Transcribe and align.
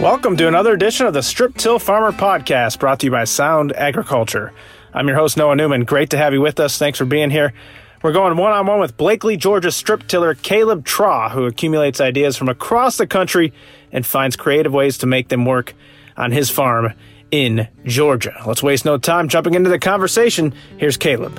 Welcome 0.00 0.36
to 0.38 0.48
another 0.48 0.72
edition 0.72 1.06
of 1.06 1.14
the 1.14 1.22
Strip 1.22 1.56
Till 1.56 1.78
Farmer 1.78 2.10
Podcast 2.10 2.80
brought 2.80 2.98
to 3.00 3.06
you 3.06 3.12
by 3.12 3.22
Sound 3.24 3.72
Agriculture. 3.72 4.52
I'm 4.92 5.06
your 5.06 5.16
host, 5.16 5.36
Noah 5.36 5.54
Newman. 5.54 5.84
Great 5.84 6.10
to 6.10 6.16
have 6.16 6.32
you 6.32 6.40
with 6.40 6.58
us. 6.58 6.76
Thanks 6.76 6.98
for 6.98 7.04
being 7.04 7.30
here. 7.30 7.52
We're 8.02 8.12
going 8.12 8.36
one 8.36 8.52
on 8.52 8.66
one 8.66 8.80
with 8.80 8.96
Blakely, 8.96 9.36
Georgia 9.36 9.70
strip 9.70 10.08
tiller 10.08 10.34
Caleb 10.34 10.84
Traugh, 10.84 11.30
who 11.30 11.44
accumulates 11.44 12.00
ideas 12.00 12.36
from 12.36 12.48
across 12.48 12.96
the 12.96 13.06
country 13.06 13.52
and 13.92 14.04
finds 14.04 14.34
creative 14.34 14.72
ways 14.72 14.98
to 14.98 15.06
make 15.06 15.28
them 15.28 15.44
work 15.44 15.74
on 16.16 16.32
his 16.32 16.50
farm 16.50 16.94
in 17.30 17.68
Georgia. 17.84 18.42
Let's 18.44 18.62
waste 18.62 18.84
no 18.84 18.98
time 18.98 19.28
jumping 19.28 19.54
into 19.54 19.70
the 19.70 19.78
conversation. 19.78 20.52
Here's 20.78 20.96
Caleb. 20.96 21.38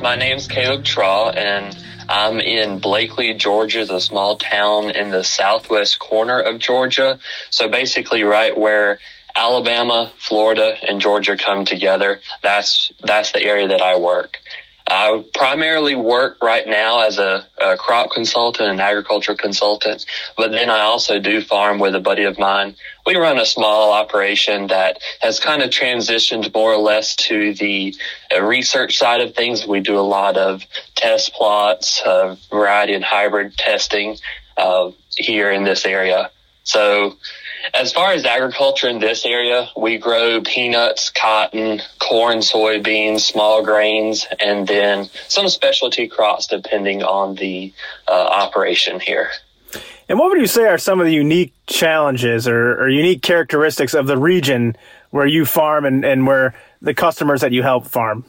My 0.00 0.16
name's 0.16 0.48
Caleb 0.48 0.82
Traugh, 0.84 1.36
and 1.36 1.76
I'm 2.12 2.40
in 2.40 2.78
Blakely, 2.78 3.32
Georgia, 3.32 3.86
the 3.86 3.98
small 3.98 4.36
town 4.36 4.90
in 4.90 5.10
the 5.10 5.24
southwest 5.24 5.98
corner 5.98 6.38
of 6.38 6.58
Georgia. 6.58 7.18
So 7.48 7.70
basically, 7.70 8.22
right 8.22 8.54
where 8.54 8.98
Alabama, 9.34 10.12
Florida, 10.18 10.76
and 10.86 11.00
Georgia 11.00 11.38
come 11.38 11.64
together. 11.64 12.20
That's 12.42 12.92
that's 13.02 13.32
the 13.32 13.42
area 13.42 13.68
that 13.68 13.80
I 13.80 13.96
work. 13.98 14.40
I 14.86 15.24
primarily 15.34 15.94
work 15.94 16.38
right 16.42 16.66
now 16.66 17.06
as 17.06 17.18
a, 17.18 17.46
a, 17.60 17.76
crop 17.76 18.10
consultant 18.10 18.68
and 18.68 18.80
agriculture 18.80 19.34
consultant, 19.34 20.04
but 20.36 20.50
then 20.50 20.70
I 20.70 20.80
also 20.80 21.18
do 21.18 21.40
farm 21.40 21.78
with 21.78 21.94
a 21.94 22.00
buddy 22.00 22.24
of 22.24 22.38
mine. 22.38 22.74
We 23.06 23.16
run 23.16 23.38
a 23.38 23.46
small 23.46 23.92
operation 23.92 24.66
that 24.68 24.98
has 25.20 25.40
kind 25.40 25.62
of 25.62 25.70
transitioned 25.70 26.52
more 26.54 26.72
or 26.72 26.78
less 26.78 27.16
to 27.16 27.54
the 27.54 27.94
uh, 28.34 28.42
research 28.42 28.98
side 28.98 29.20
of 29.20 29.34
things. 29.34 29.66
We 29.66 29.80
do 29.80 29.98
a 29.98 30.00
lot 30.00 30.36
of 30.36 30.62
test 30.94 31.32
plots, 31.32 32.02
uh, 32.02 32.36
variety 32.50 32.94
and 32.94 33.04
hybrid 33.04 33.56
testing 33.56 34.18
uh, 34.56 34.90
here 35.16 35.50
in 35.50 35.64
this 35.64 35.84
area. 35.84 36.30
So 36.64 37.16
as 37.74 37.92
far 37.92 38.12
as 38.12 38.24
agriculture 38.24 38.88
in 38.88 38.98
this 38.98 39.24
area, 39.24 39.68
we 39.76 39.98
grow 39.98 40.40
peanuts, 40.40 41.10
cotton, 41.10 41.80
corn, 41.98 42.38
soybeans, 42.38 43.20
small 43.20 43.64
grains, 43.64 44.26
and 44.40 44.66
then 44.66 45.08
some 45.28 45.48
specialty 45.48 46.08
crops 46.08 46.46
depending 46.46 47.02
on 47.02 47.34
the 47.36 47.72
uh, 48.08 48.12
operation 48.12 49.00
here. 49.00 49.30
And 50.08 50.18
what 50.18 50.30
would 50.30 50.40
you 50.40 50.46
say 50.46 50.66
are 50.66 50.78
some 50.78 51.00
of 51.00 51.06
the 51.06 51.14
unique 51.14 51.54
challenges 51.66 52.46
or, 52.46 52.82
or 52.82 52.88
unique 52.88 53.22
characteristics 53.22 53.94
of 53.94 54.06
the 54.06 54.18
region 54.18 54.76
where 55.10 55.26
you 55.26 55.46
farm 55.46 55.84
and, 55.84 56.04
and 56.04 56.26
where 56.26 56.54
the 56.82 56.94
customers 56.94 57.40
that 57.40 57.52
you 57.52 57.62
help 57.62 57.86
farm? 57.86 58.24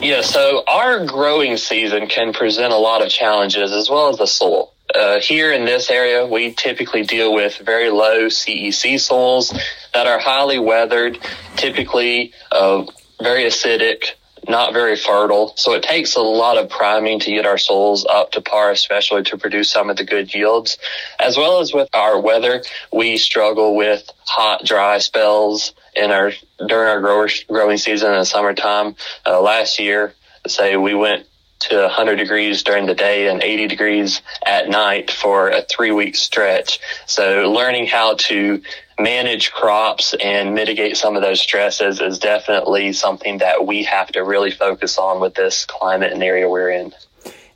Yeah, 0.00 0.22
so 0.22 0.62
our 0.66 1.04
growing 1.04 1.56
season 1.56 2.06
can 2.06 2.32
present 2.32 2.72
a 2.72 2.76
lot 2.76 3.02
of 3.02 3.10
challenges 3.10 3.72
as 3.72 3.90
well 3.90 4.08
as 4.08 4.18
the 4.18 4.26
soil. 4.26 4.72
Uh, 4.96 5.20
here 5.20 5.52
in 5.52 5.64
this 5.64 5.90
area, 5.90 6.26
we 6.26 6.52
typically 6.54 7.02
deal 7.02 7.32
with 7.34 7.58
very 7.58 7.90
low 7.90 8.26
CEC 8.26 8.98
soils 8.98 9.52
that 9.92 10.06
are 10.06 10.18
highly 10.18 10.58
weathered, 10.58 11.18
typically 11.56 12.32
uh, 12.50 12.84
very 13.20 13.44
acidic, 13.44 14.12
not 14.48 14.72
very 14.72 14.96
fertile. 14.96 15.52
So 15.56 15.74
it 15.74 15.82
takes 15.82 16.16
a 16.16 16.20
lot 16.22 16.56
of 16.56 16.70
priming 16.70 17.20
to 17.20 17.30
get 17.30 17.44
our 17.44 17.58
soils 17.58 18.06
up 18.06 18.32
to 18.32 18.40
par, 18.40 18.70
especially 18.70 19.22
to 19.24 19.36
produce 19.36 19.70
some 19.70 19.90
of 19.90 19.96
the 19.96 20.04
good 20.04 20.34
yields. 20.34 20.78
As 21.18 21.36
well 21.36 21.60
as 21.60 21.74
with 21.74 21.88
our 21.92 22.18
weather, 22.18 22.62
we 22.92 23.18
struggle 23.18 23.76
with 23.76 24.10
hot, 24.24 24.64
dry 24.64 24.98
spells 24.98 25.74
in 25.94 26.10
our 26.10 26.32
during 26.66 26.88
our 26.88 27.00
grower, 27.00 27.28
growing 27.48 27.76
season 27.76 28.12
in 28.12 28.18
the 28.18 28.24
summertime. 28.24 28.94
Uh, 29.26 29.40
last 29.40 29.78
year, 29.78 30.14
say 30.46 30.76
we 30.76 30.94
went 30.94 31.26
to 31.60 31.82
100 31.82 32.16
degrees 32.16 32.62
during 32.62 32.86
the 32.86 32.94
day 32.94 33.28
and 33.28 33.42
80 33.42 33.68
degrees 33.68 34.22
at 34.44 34.68
night 34.68 35.10
for 35.10 35.48
a 35.48 35.62
three 35.62 35.90
week 35.90 36.16
stretch. 36.16 36.78
So 37.06 37.50
learning 37.50 37.86
how 37.86 38.14
to 38.14 38.62
manage 38.98 39.52
crops 39.52 40.14
and 40.22 40.54
mitigate 40.54 40.96
some 40.96 41.16
of 41.16 41.22
those 41.22 41.40
stresses 41.40 42.00
is 42.00 42.18
definitely 42.18 42.92
something 42.92 43.38
that 43.38 43.66
we 43.66 43.84
have 43.84 44.08
to 44.08 44.20
really 44.20 44.50
focus 44.50 44.98
on 44.98 45.20
with 45.20 45.34
this 45.34 45.64
climate 45.66 46.12
and 46.12 46.22
area 46.22 46.48
we're 46.48 46.70
in. 46.70 46.94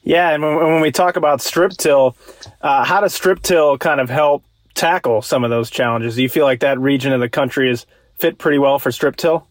Yeah, 0.03 0.31
and 0.31 0.43
when, 0.43 0.81
we 0.81 0.91
talk 0.91 1.17
about 1.17 1.43
strip 1.43 1.73
till, 1.73 2.17
uh, 2.63 2.85
how 2.85 3.01
does 3.03 3.13
strip 3.13 3.43
till 3.43 3.77
kind 3.77 4.01
of 4.01 4.09
help 4.09 4.45
tackle 4.75 5.21
some 5.21 5.45
of 5.45 5.51
those 5.51 5.71
challenges? 5.71 6.17
Do 6.17 6.23
you 6.23 6.29
feel 6.29 6.45
like 6.45 6.61
that 6.61 6.79
region 6.79 7.13
of 7.13 7.21
the 7.21 7.29
country 7.29 7.71
is 7.71 7.85
fit 8.17 8.39
pretty 8.39 8.59
well 8.59 8.79
for 8.79 8.91
strip 8.93 9.17
till? 9.17 9.47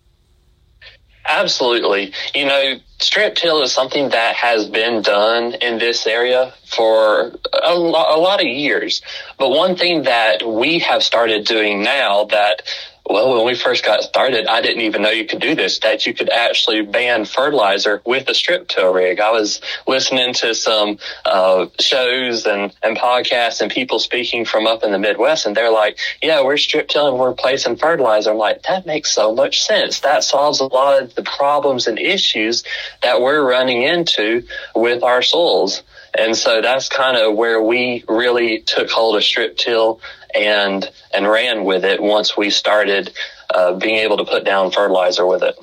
Absolutely. 1.26 2.14
You 2.34 2.46
know, 2.46 2.74
strip 3.00 3.36
till 3.36 3.62
is 3.62 3.72
something 3.72 4.10
that 4.10 4.36
has 4.36 4.68
been 4.68 5.02
done 5.02 5.54
in 5.56 5.80
this 5.80 6.06
area 6.06 6.54
for 6.66 7.32
a, 7.64 7.74
lo- 7.74 8.16
a 8.16 8.20
lot 8.20 8.42
of 8.42 8.48
years. 8.48 9.02
But 9.38 9.50
one 9.50 9.76
thing 9.76 10.04
that 10.04 10.46
we 10.46 10.80
have 10.80 11.04
started 11.04 11.46
doing 11.46 11.82
now 11.82 12.26
that 12.26 12.62
well, 13.10 13.36
when 13.36 13.46
we 13.46 13.56
first 13.56 13.84
got 13.84 14.04
started, 14.04 14.46
I 14.46 14.62
didn't 14.62 14.84
even 14.84 15.02
know 15.02 15.10
you 15.10 15.26
could 15.26 15.42
do 15.42 15.56
this, 15.56 15.80
that 15.80 16.06
you 16.06 16.14
could 16.14 16.30
actually 16.30 16.84
band 16.84 17.28
fertilizer 17.28 18.04
with 18.06 18.30
a 18.30 18.36
strip 18.36 18.68
till 18.68 18.94
rig. 18.94 19.20
I 19.20 19.32
was 19.32 19.62
listening 19.88 20.34
to 20.36 20.54
some 20.54 21.00
uh, 21.26 21.66
shows 21.80 22.46
and, 22.46 22.72
and 22.84 22.96
podcasts 22.96 23.62
and 23.62 23.72
people 23.72 23.98
speaking 23.98 24.46
from 24.46 24.68
up 24.68 24.84
in 24.84 24.92
the 24.92 25.00
Midwest, 25.00 25.48
and 25.48 25.58
they're 25.58 25.72
like, 25.72 25.98
yeah, 26.22 26.44
we're 26.44 26.58
strip 26.58 26.88
tilling, 26.88 27.18
we're 27.18 27.34
placing 27.34 27.78
fertilizer. 27.78 28.30
I'm 28.30 28.38
like, 28.38 28.62
that 28.64 28.86
makes 28.86 29.12
so 29.12 29.34
much 29.34 29.64
sense. 29.64 30.02
That 30.02 30.24
solves 30.24 30.60
a 30.60 30.66
lot 30.66 31.02
of 31.02 31.16
the 31.16 31.24
problems 31.24 31.88
and 31.88 31.98
issues 31.98 32.64
that 33.02 33.22
we're 33.22 33.44
running 33.44 33.82
into 33.82 34.44
with 34.76 35.02
our 35.02 35.24
soils. 35.24 35.82
And 36.18 36.36
so 36.36 36.62
that's 36.62 36.90
kind 36.90 37.18
of 37.18 37.36
where 37.36 37.62
we 37.62 38.04
really 38.08 38.62
took 38.62 38.90
hold 38.90 39.16
of 39.16 39.24
strip 39.24 39.58
till 39.58 40.02
and 40.36 40.90
and 41.14 41.28
ran 41.28 41.66
with 41.66 41.86
it 41.86 42.02
once 42.02 42.38
we 42.38 42.50
started 42.50 43.12
uh, 43.54 43.74
being 43.74 43.96
able 43.96 44.18
to 44.18 44.26
put 44.26 44.46
down 44.46 44.72
fertilizer 44.72 45.26
with 45.26 45.44
it. 45.44 45.56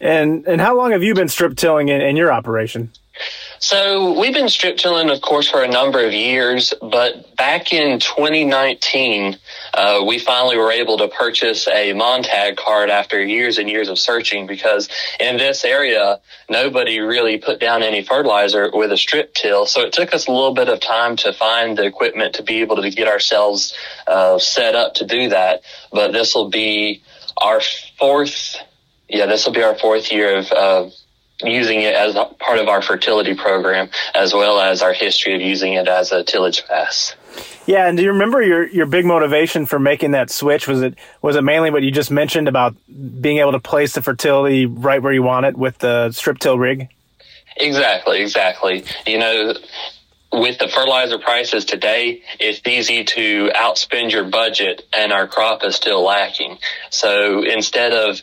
And 0.00 0.46
and 0.46 0.60
how 0.60 0.76
long 0.76 0.92
have 0.92 1.02
you 1.02 1.14
been 1.14 1.28
strip 1.28 1.56
tilling 1.56 1.88
in, 1.88 2.00
in 2.00 2.16
your 2.16 2.32
operation? 2.32 2.90
So 3.58 4.18
we've 4.18 4.32
been 4.32 4.48
strip 4.48 4.78
tilling, 4.78 5.10
of 5.10 5.20
course, 5.20 5.50
for 5.50 5.62
a 5.62 5.68
number 5.68 6.02
of 6.02 6.14
years, 6.14 6.72
but 6.80 7.36
back 7.36 7.74
in 7.74 8.00
2019, 8.00 9.36
uh, 9.74 10.02
we 10.06 10.18
finally 10.18 10.56
were 10.56 10.72
able 10.72 10.96
to 10.96 11.08
purchase 11.08 11.68
a 11.68 11.92
Montag 11.92 12.56
cart 12.56 12.88
after 12.88 13.22
years 13.22 13.58
and 13.58 13.68
years 13.68 13.90
of 13.90 13.98
searching 13.98 14.46
because 14.46 14.88
in 15.20 15.36
this 15.36 15.62
area, 15.62 16.20
nobody 16.48 17.00
really 17.00 17.36
put 17.36 17.60
down 17.60 17.82
any 17.82 18.02
fertilizer 18.02 18.70
with 18.72 18.92
a 18.92 18.96
strip 18.96 19.34
till. 19.34 19.66
So 19.66 19.82
it 19.82 19.92
took 19.92 20.14
us 20.14 20.26
a 20.26 20.32
little 20.32 20.54
bit 20.54 20.70
of 20.70 20.80
time 20.80 21.16
to 21.16 21.32
find 21.34 21.76
the 21.76 21.84
equipment 21.84 22.36
to 22.36 22.42
be 22.42 22.62
able 22.62 22.76
to 22.76 22.90
get 22.90 23.08
ourselves 23.08 23.74
uh, 24.06 24.38
set 24.38 24.74
up 24.74 24.94
to 24.94 25.06
do 25.06 25.28
that. 25.28 25.60
But 25.92 26.12
this 26.12 26.34
will 26.34 26.48
be 26.48 27.02
our 27.36 27.60
fourth, 27.98 28.56
yeah, 29.06 29.26
this 29.26 29.44
will 29.44 29.52
be 29.52 29.62
our 29.62 29.74
fourth 29.74 30.10
year 30.10 30.38
of, 30.38 30.50
uh, 30.50 30.90
using 31.42 31.82
it 31.82 31.94
as 31.94 32.14
part 32.38 32.58
of 32.58 32.68
our 32.68 32.82
fertility 32.82 33.34
program, 33.34 33.90
as 34.14 34.32
well 34.32 34.60
as 34.60 34.82
our 34.82 34.92
history 34.92 35.34
of 35.34 35.40
using 35.40 35.74
it 35.74 35.88
as 35.88 36.12
a 36.12 36.24
tillage 36.24 36.66
pass. 36.66 37.14
Yeah, 37.66 37.86
and 37.86 37.96
do 37.96 38.02
you 38.02 38.10
remember 38.10 38.42
your, 38.42 38.66
your 38.68 38.86
big 38.86 39.04
motivation 39.04 39.66
for 39.66 39.78
making 39.78 40.12
that 40.12 40.30
switch? 40.30 40.66
Was 40.66 40.82
it 40.82 40.94
was 41.22 41.36
it 41.36 41.42
mainly 41.42 41.70
what 41.70 41.82
you 41.82 41.90
just 41.90 42.10
mentioned 42.10 42.48
about 42.48 42.74
being 42.88 43.38
able 43.38 43.52
to 43.52 43.60
place 43.60 43.94
the 43.94 44.02
fertility 44.02 44.66
right 44.66 45.02
where 45.02 45.12
you 45.12 45.22
want 45.22 45.46
it 45.46 45.56
with 45.56 45.78
the 45.78 46.10
strip 46.10 46.38
till 46.38 46.58
rig? 46.58 46.88
Exactly, 47.56 48.22
exactly. 48.22 48.84
You 49.06 49.18
know, 49.18 49.54
with 50.32 50.58
the 50.58 50.68
fertilizer 50.68 51.18
prices 51.18 51.64
today, 51.64 52.22
it's 52.38 52.60
easy 52.66 53.04
to 53.04 53.50
outspend 53.54 54.12
your 54.12 54.24
budget 54.24 54.82
and 54.92 55.12
our 55.12 55.26
crop 55.26 55.64
is 55.64 55.74
still 55.74 56.02
lacking. 56.02 56.58
So 56.90 57.42
instead 57.42 57.92
of 57.92 58.22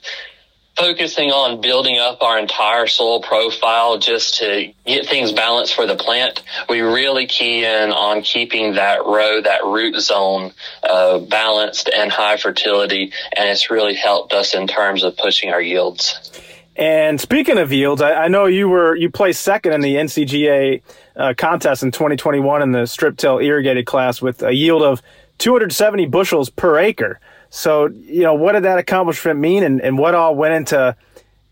focusing 0.78 1.32
on 1.32 1.60
building 1.60 1.98
up 1.98 2.22
our 2.22 2.38
entire 2.38 2.88
soil 2.88 3.22
profile 3.22 3.98
just 3.98 4.38
to 4.38 4.72
get 4.86 5.08
things 5.08 5.32
balanced 5.32 5.74
for 5.74 5.88
the 5.88 5.96
plant. 5.96 6.44
We 6.70 6.82
really 6.82 7.26
key 7.26 7.66
in 7.66 7.92
on 7.92 8.22
keeping 8.22 8.76
that 8.76 9.04
row, 9.04 9.42
that 9.42 9.66
root 9.66 10.00
zone, 10.00 10.54
uh, 10.84 11.20
balanced 11.20 11.90
and 11.90 12.12
high 12.12 12.38
fertility. 12.38 13.12
And 13.36 13.50
it's 13.50 13.72
really 13.72 13.96
helped 13.96 14.34
us 14.34 14.54
in 14.54 14.68
terms 14.68 15.04
of 15.04 15.18
pushing 15.18 15.52
our 15.52 15.62
yields. 15.62 16.32
And 16.76 17.20
speaking 17.20 17.58
of 17.58 17.74
yields, 17.74 18.04
I, 18.04 18.14
I 18.14 18.28
know 18.28 18.46
you 18.46 18.70
were 18.70 18.96
you 18.96 19.10
placed 19.10 19.42
second 19.42 19.74
in 19.74 19.82
the 19.82 19.96
NCGA 19.96 20.84
uh, 21.16 21.34
contest 21.36 21.82
in 21.82 21.92
2021 21.92 22.62
in 22.62 22.72
the 22.72 22.86
strip 22.86 23.18
till 23.18 23.40
irrigated 23.40 23.88
class 23.88 24.22
with 24.22 24.44
a 24.44 24.54
yield 24.54 24.84
of 24.84 25.02
270 25.40 26.06
bushels 26.06 26.52
per 26.52 26.78
acre. 26.78 27.20
So, 27.50 27.88
you 27.88 28.24
know, 28.24 28.34
what 28.34 28.54
did 28.54 28.64
that 28.64 28.78
accomplishment 28.78 29.40
mean 29.40 29.64
and, 29.64 29.82
and 29.82 29.98
what 29.98 30.16
all 30.16 30.36
went 30.36 30.54
into 30.54 30.96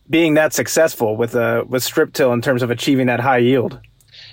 being 0.10 0.36
that 0.36 0.54
successful 0.54 1.16
with 1.16 1.36
uh, 1.36 1.64
with 1.68 1.84
strip 1.84 2.14
till 2.14 2.32
in 2.34 2.42
terms 2.42 2.62
of 2.62 2.70
achieving 2.70 3.08
that 3.08 3.20
high 3.20 3.40
yield? 3.40 3.80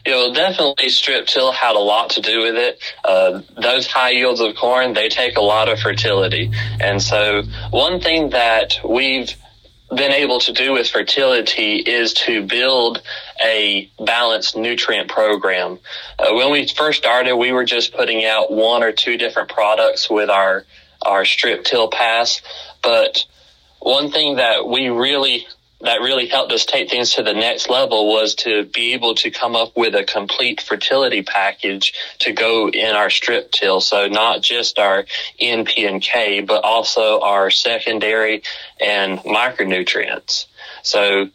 You 0.05 0.13
know, 0.13 0.35
definitely 0.35 0.89
strip 0.89 1.27
till 1.27 1.53
had 1.53 1.77
a 1.77 1.81
lot 1.81 2.11
to 2.11 2.21
do 2.21 2.41
with 2.41 2.57
it. 2.57 2.83
Uh, 3.05 3.43
those 3.61 3.87
high 3.87 4.11
yields 4.11 4.41
of 4.41 4.57
corn, 4.57 4.95
they 4.95 5.09
take 5.09 5.37
a 5.37 5.41
lot 5.41 5.69
of 5.69 5.79
fertility. 5.79 6.51
And 6.81 7.01
so 7.01 7.45
one 7.71 8.01
thing 8.01 8.31
that 8.31 8.81
we've 8.85 9.33
been 9.91 10.11
able 10.11 10.41
to 10.41 10.53
do 10.53 10.73
with 10.73 10.89
fertility 10.89 11.77
is 11.77 12.15
to 12.15 12.45
build 12.47 13.03
a 13.45 13.91
balanced 14.05 14.57
nutrient 14.57 15.09
program. 15.09 15.79
Uh, 16.19 16.35
when 16.35 16.51
we 16.51 16.67
first 16.67 16.99
started, 16.99 17.37
we 17.37 17.53
were 17.53 17.65
just 17.65 17.95
putting 17.95 18.25
out 18.25 18.51
one 18.51 18.83
or 18.83 18.91
two 18.91 19.17
different 19.17 19.51
products 19.51 20.11
with 20.11 20.31
our 20.31 20.65
our 21.05 21.25
strip 21.25 21.65
till 21.65 21.89
pass, 21.89 22.41
but 22.83 23.25
one 23.81 24.11
thing 24.11 24.37
that 24.37 24.67
we 24.67 24.89
really 24.89 25.47
that 25.83 26.01
really 26.01 26.29
helped 26.29 26.53
us 26.53 26.65
take 26.65 26.89
things 26.89 27.15
to 27.15 27.25
the 27.25 27.33
next 27.33 27.69
level 27.69 28.07
was 28.07 28.37
to 28.37 28.65
be 28.67 28.93
able 28.93 29.17
to 29.17 29.31
come 29.33 29.57
up 29.57 29.77
with 29.77 29.97
a 29.97 30.05
complete 30.05 30.61
fertility 30.61 31.23
package 31.23 31.93
to 32.21 32.33
go 32.33 32.69
in 32.69 32.95
our 32.95 33.11
strip 33.11 33.51
till. 33.51 33.81
So 33.81 34.07
not 34.07 34.43
just 34.43 34.79
our 34.79 35.05
NP 35.41 35.89
and 35.89 36.01
K, 36.01 36.41
but 36.41 36.63
also 36.63 37.21
our 37.21 37.51
secondary 37.51 38.45
and 38.81 39.19
micronutrients. 39.21 40.47
So 40.85 41.29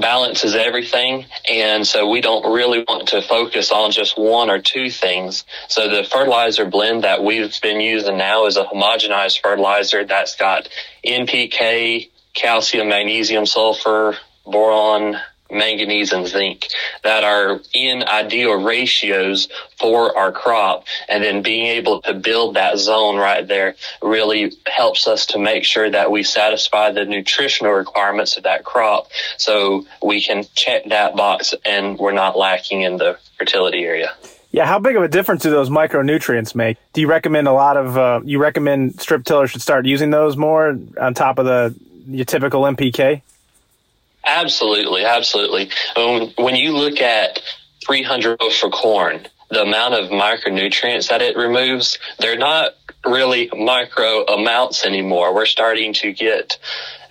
balance 0.00 0.44
is 0.44 0.54
everything. 0.54 1.26
And 1.50 1.86
so 1.86 2.08
we 2.08 2.20
don't 2.20 2.52
really 2.52 2.84
want 2.86 3.08
to 3.08 3.22
focus 3.22 3.72
on 3.72 3.92
just 3.92 4.18
one 4.18 4.50
or 4.50 4.60
two 4.60 4.90
things. 4.90 5.44
So 5.68 5.88
the 5.88 6.04
fertilizer 6.04 6.64
blend 6.64 7.04
that 7.04 7.22
we've 7.22 7.54
been 7.60 7.80
using 7.80 8.16
now 8.16 8.46
is 8.46 8.56
a 8.56 8.64
homogenized 8.64 9.40
fertilizer 9.42 10.04
that's 10.04 10.36
got 10.36 10.68
NPK, 11.04 12.10
calcium, 12.34 12.88
magnesium, 12.88 13.46
sulfur, 13.46 14.16
boron, 14.44 15.16
manganese 15.50 16.12
and 16.12 16.26
zinc 16.26 16.68
that 17.02 17.24
are 17.24 17.60
in 17.72 18.02
ideal 18.02 18.54
ratios 18.54 19.48
for 19.78 20.16
our 20.16 20.32
crop. 20.32 20.84
And 21.08 21.22
then 21.22 21.42
being 21.42 21.66
able 21.66 22.02
to 22.02 22.14
build 22.14 22.56
that 22.56 22.78
zone 22.78 23.16
right 23.16 23.46
there 23.46 23.76
really 24.02 24.52
helps 24.66 25.06
us 25.06 25.26
to 25.26 25.38
make 25.38 25.64
sure 25.64 25.90
that 25.90 26.10
we 26.10 26.22
satisfy 26.22 26.92
the 26.92 27.04
nutritional 27.04 27.72
requirements 27.72 28.36
of 28.36 28.44
that 28.44 28.64
crop. 28.64 29.10
So 29.36 29.86
we 30.02 30.20
can 30.20 30.44
check 30.54 30.86
that 30.86 31.16
box 31.16 31.54
and 31.64 31.98
we're 31.98 32.12
not 32.12 32.36
lacking 32.36 32.82
in 32.82 32.96
the 32.96 33.18
fertility 33.38 33.84
area. 33.84 34.12
Yeah, 34.52 34.64
how 34.64 34.78
big 34.78 34.96
of 34.96 35.02
a 35.02 35.08
difference 35.08 35.42
do 35.42 35.50
those 35.50 35.68
micronutrients 35.68 36.54
make? 36.54 36.78
Do 36.94 37.02
you 37.02 37.08
recommend 37.08 37.46
a 37.46 37.52
lot 37.52 37.76
of, 37.76 37.98
uh, 37.98 38.20
you 38.24 38.38
recommend 38.38 39.00
strip 39.00 39.24
tillers 39.24 39.50
should 39.50 39.60
start 39.60 39.84
using 39.84 40.10
those 40.10 40.36
more 40.36 40.78
on 40.98 41.14
top 41.14 41.38
of 41.38 41.44
the 41.44 41.74
your 42.08 42.24
typical 42.24 42.62
NPK? 42.62 43.22
Absolutely, 44.26 45.04
absolutely. 45.04 45.70
Um, 45.94 46.32
when 46.36 46.56
you 46.56 46.76
look 46.76 47.00
at 47.00 47.40
300 47.86 48.42
for 48.52 48.70
corn, 48.70 49.28
the 49.50 49.62
amount 49.62 49.94
of 49.94 50.10
micronutrients 50.10 51.08
that 51.08 51.22
it 51.22 51.36
removes, 51.36 51.98
they're 52.18 52.36
not 52.36 52.72
really 53.04 53.48
micro 53.56 54.24
amounts 54.24 54.84
anymore. 54.84 55.32
We're 55.32 55.46
starting 55.46 55.92
to 55.94 56.12
get 56.12 56.58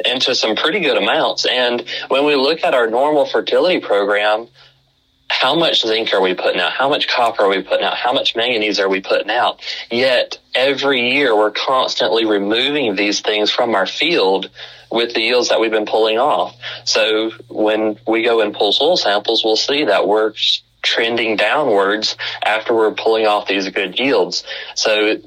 into 0.04 0.36
some 0.36 0.58
pretty 0.58 0.82
good 0.82 0.98
amounts. 0.98 1.46
And 1.46 1.86
when 2.10 2.26
we 2.26 2.36
look 2.36 2.64
at 2.66 2.74
our 2.74 2.88
normal 2.88 3.26
fertility 3.26 3.80
program, 3.80 4.50
how 5.30 5.56
much 5.56 5.82
zinc 5.82 6.14
are 6.14 6.22
we 6.22 6.34
putting 6.34 6.62
out? 6.62 6.72
How 6.72 6.90
much 6.90 7.08
copper 7.08 7.44
are 7.44 7.50
we 7.50 7.62
putting 7.62 7.86
out? 7.86 7.96
How 7.96 8.14
much 8.14 8.36
manganese 8.36 8.80
are 8.80 8.90
we 8.90 9.02
putting 9.02 9.32
out? 9.32 9.60
Yet 9.90 10.40
every 10.54 11.12
year 11.12 11.36
we're 11.36 11.52
constantly 11.52 12.26
removing 12.26 12.96
these 12.96 13.22
things 13.22 13.52
from 13.52 13.76
our 13.76 13.86
field 13.86 14.50
with 14.92 15.14
the 15.14 15.22
yields 15.22 15.50
that 15.50 15.60
we've 15.60 15.72
been 15.72 15.86
pulling 15.86 16.18
off. 16.18 16.56
So 16.86 17.32
when 17.50 17.98
we 18.08 18.24
go 18.24 18.42
and 18.42 18.54
pull 18.54 18.72
soil 18.72 18.98
samples, 18.98 19.44
we'll 19.44 19.56
see 19.56 19.86
that 19.86 20.08
we're 20.08 20.34
trending 20.82 21.36
downwards 21.36 22.16
after 22.44 22.74
we're 22.74 22.94
pulling 22.94 23.26
off 23.26 23.48
these 23.48 23.68
good 23.70 24.00
yields. 24.00 24.44
So 24.76 25.18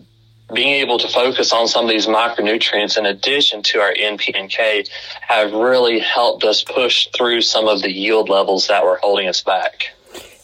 being 0.53 0.75
able 0.81 0.99
to 0.99 1.09
focus 1.09 1.53
on 1.53 1.69
some 1.69 1.85
of 1.85 1.91
these 1.91 2.07
micronutrients 2.07 2.97
in 2.97 3.07
addition 3.07 3.63
to 3.63 3.81
our 3.81 3.93
NP 3.93 4.33
and 4.35 4.49
K 4.51 4.85
have 5.21 5.53
really 5.53 5.99
helped 5.99 6.45
us 6.45 6.63
push 6.63 7.09
through 7.17 7.43
some 7.43 7.69
of 7.69 7.83
the 7.83 7.93
yield 7.93 8.29
levels 8.29 8.69
that 8.69 8.85
were 8.85 8.99
holding 9.03 9.29
us 9.29 9.43
back. 9.43 9.95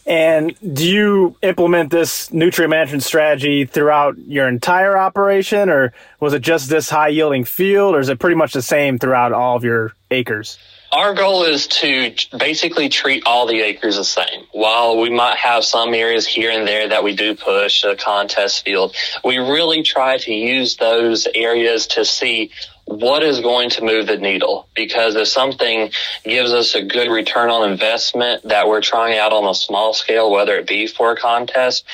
And 0.06 0.54
do 0.74 0.86
you 0.86 1.36
implement 1.40 1.90
this 1.90 2.30
nutrient 2.30 2.70
management 2.70 3.02
strategy 3.02 3.64
throughout 3.64 4.18
your 4.18 4.46
entire 4.48 4.98
operation, 4.98 5.70
or 5.70 5.94
was 6.20 6.34
it 6.34 6.42
just 6.42 6.68
this 6.68 6.90
high 6.90 7.08
yielding 7.08 7.44
field, 7.44 7.94
or 7.94 8.00
is 8.00 8.10
it 8.10 8.18
pretty 8.18 8.36
much 8.36 8.52
the 8.52 8.60
same 8.60 8.98
throughout 8.98 9.32
all 9.32 9.56
of 9.56 9.64
your 9.64 9.94
acres? 10.10 10.58
Our 10.94 11.12
goal 11.12 11.42
is 11.42 11.66
to 11.66 12.14
basically 12.38 12.88
treat 12.88 13.24
all 13.26 13.48
the 13.48 13.62
acres 13.62 13.96
the 13.96 14.04
same. 14.04 14.46
While 14.52 15.00
we 15.00 15.10
might 15.10 15.38
have 15.38 15.64
some 15.64 15.92
areas 15.92 16.24
here 16.24 16.52
and 16.52 16.68
there 16.68 16.90
that 16.90 17.02
we 17.02 17.16
do 17.16 17.34
push 17.34 17.82
a 17.82 17.96
contest 17.96 18.64
field, 18.64 18.94
we 19.24 19.38
really 19.38 19.82
try 19.82 20.18
to 20.18 20.32
use 20.32 20.76
those 20.76 21.26
areas 21.34 21.88
to 21.88 22.04
see 22.04 22.52
what 22.84 23.24
is 23.24 23.40
going 23.40 23.70
to 23.70 23.82
move 23.82 24.06
the 24.06 24.18
needle? 24.18 24.68
Because 24.76 25.16
if 25.16 25.26
something 25.26 25.90
gives 26.22 26.52
us 26.52 26.76
a 26.76 26.82
good 26.84 27.10
return 27.10 27.50
on 27.50 27.68
investment 27.68 28.44
that 28.44 28.68
we're 28.68 28.80
trying 28.80 29.18
out 29.18 29.32
on 29.32 29.50
a 29.50 29.54
small 29.54 29.94
scale, 29.94 30.30
whether 30.30 30.54
it 30.58 30.68
be 30.68 30.86
for 30.86 31.10
a 31.10 31.16
contest, 31.16 31.84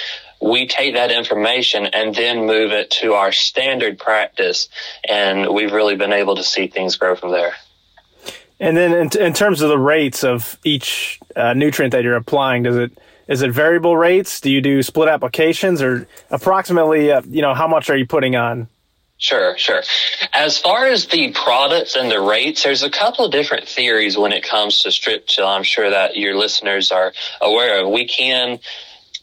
we 0.43 0.67
take 0.67 0.93
that 0.93 1.11
information 1.11 1.87
and 1.87 2.15
then 2.15 2.45
move 2.45 2.73
it 2.73 2.91
to 2.91 3.15
our 3.15 3.33
standard 3.33 3.99
practice. 3.99 4.69
And 5.09 5.55
we've 5.55 5.73
really 5.73 5.97
been 5.97 6.13
able 6.13 6.37
to 6.37 6.45
see 6.45 6.67
things 6.67 6.97
grow 6.97 7.17
from 7.17 7.31
there. 7.31 7.55
And 8.61 8.77
then 8.77 8.93
in, 8.93 9.21
in 9.21 9.33
terms 9.33 9.63
of 9.63 9.71
the 9.71 9.79
rates 9.79 10.23
of 10.23 10.59
each 10.65 11.19
uh, 11.35 11.55
nutrient 11.55 11.93
that 11.93 12.05
you're 12.05 12.17
applying, 12.17 12.63
does 12.63 12.77
it, 12.77 12.97
is 13.27 13.43
it 13.43 13.51
variable 13.51 13.97
rates? 13.97 14.41
Do 14.41 14.51
you 14.51 14.61
do 14.61 14.83
split 14.83 15.09
applications 15.09 15.81
or 15.81 16.07
approximately, 16.31 17.11
uh, 17.11 17.23
you 17.27 17.43
know, 17.43 17.55
how 17.55 17.67
much 17.67 17.89
are 17.89 17.97
you 17.97 18.07
putting 18.07 18.37
on 18.37 18.69
Sure, 19.21 19.57
sure. 19.59 19.83
As 20.33 20.57
far 20.57 20.87
as 20.87 21.05
the 21.07 21.31
products 21.33 21.95
and 21.95 22.11
the 22.11 22.23
rates, 22.23 22.63
there's 22.63 22.83
a 22.83 22.89
couple 22.89 23.27
of 23.27 23.31
different 23.31 23.69
theories 23.69 24.17
when 24.17 24.33
it 24.33 24.43
comes 24.43 24.79
to 24.79 24.91
strip 24.91 25.27
till. 25.27 25.47
I'm 25.47 25.63
sure 25.63 25.91
that 25.91 26.17
your 26.17 26.35
listeners 26.35 26.91
are 26.91 27.13
aware 27.43 27.85
of. 27.85 27.91
We 27.91 28.09
can 28.09 28.61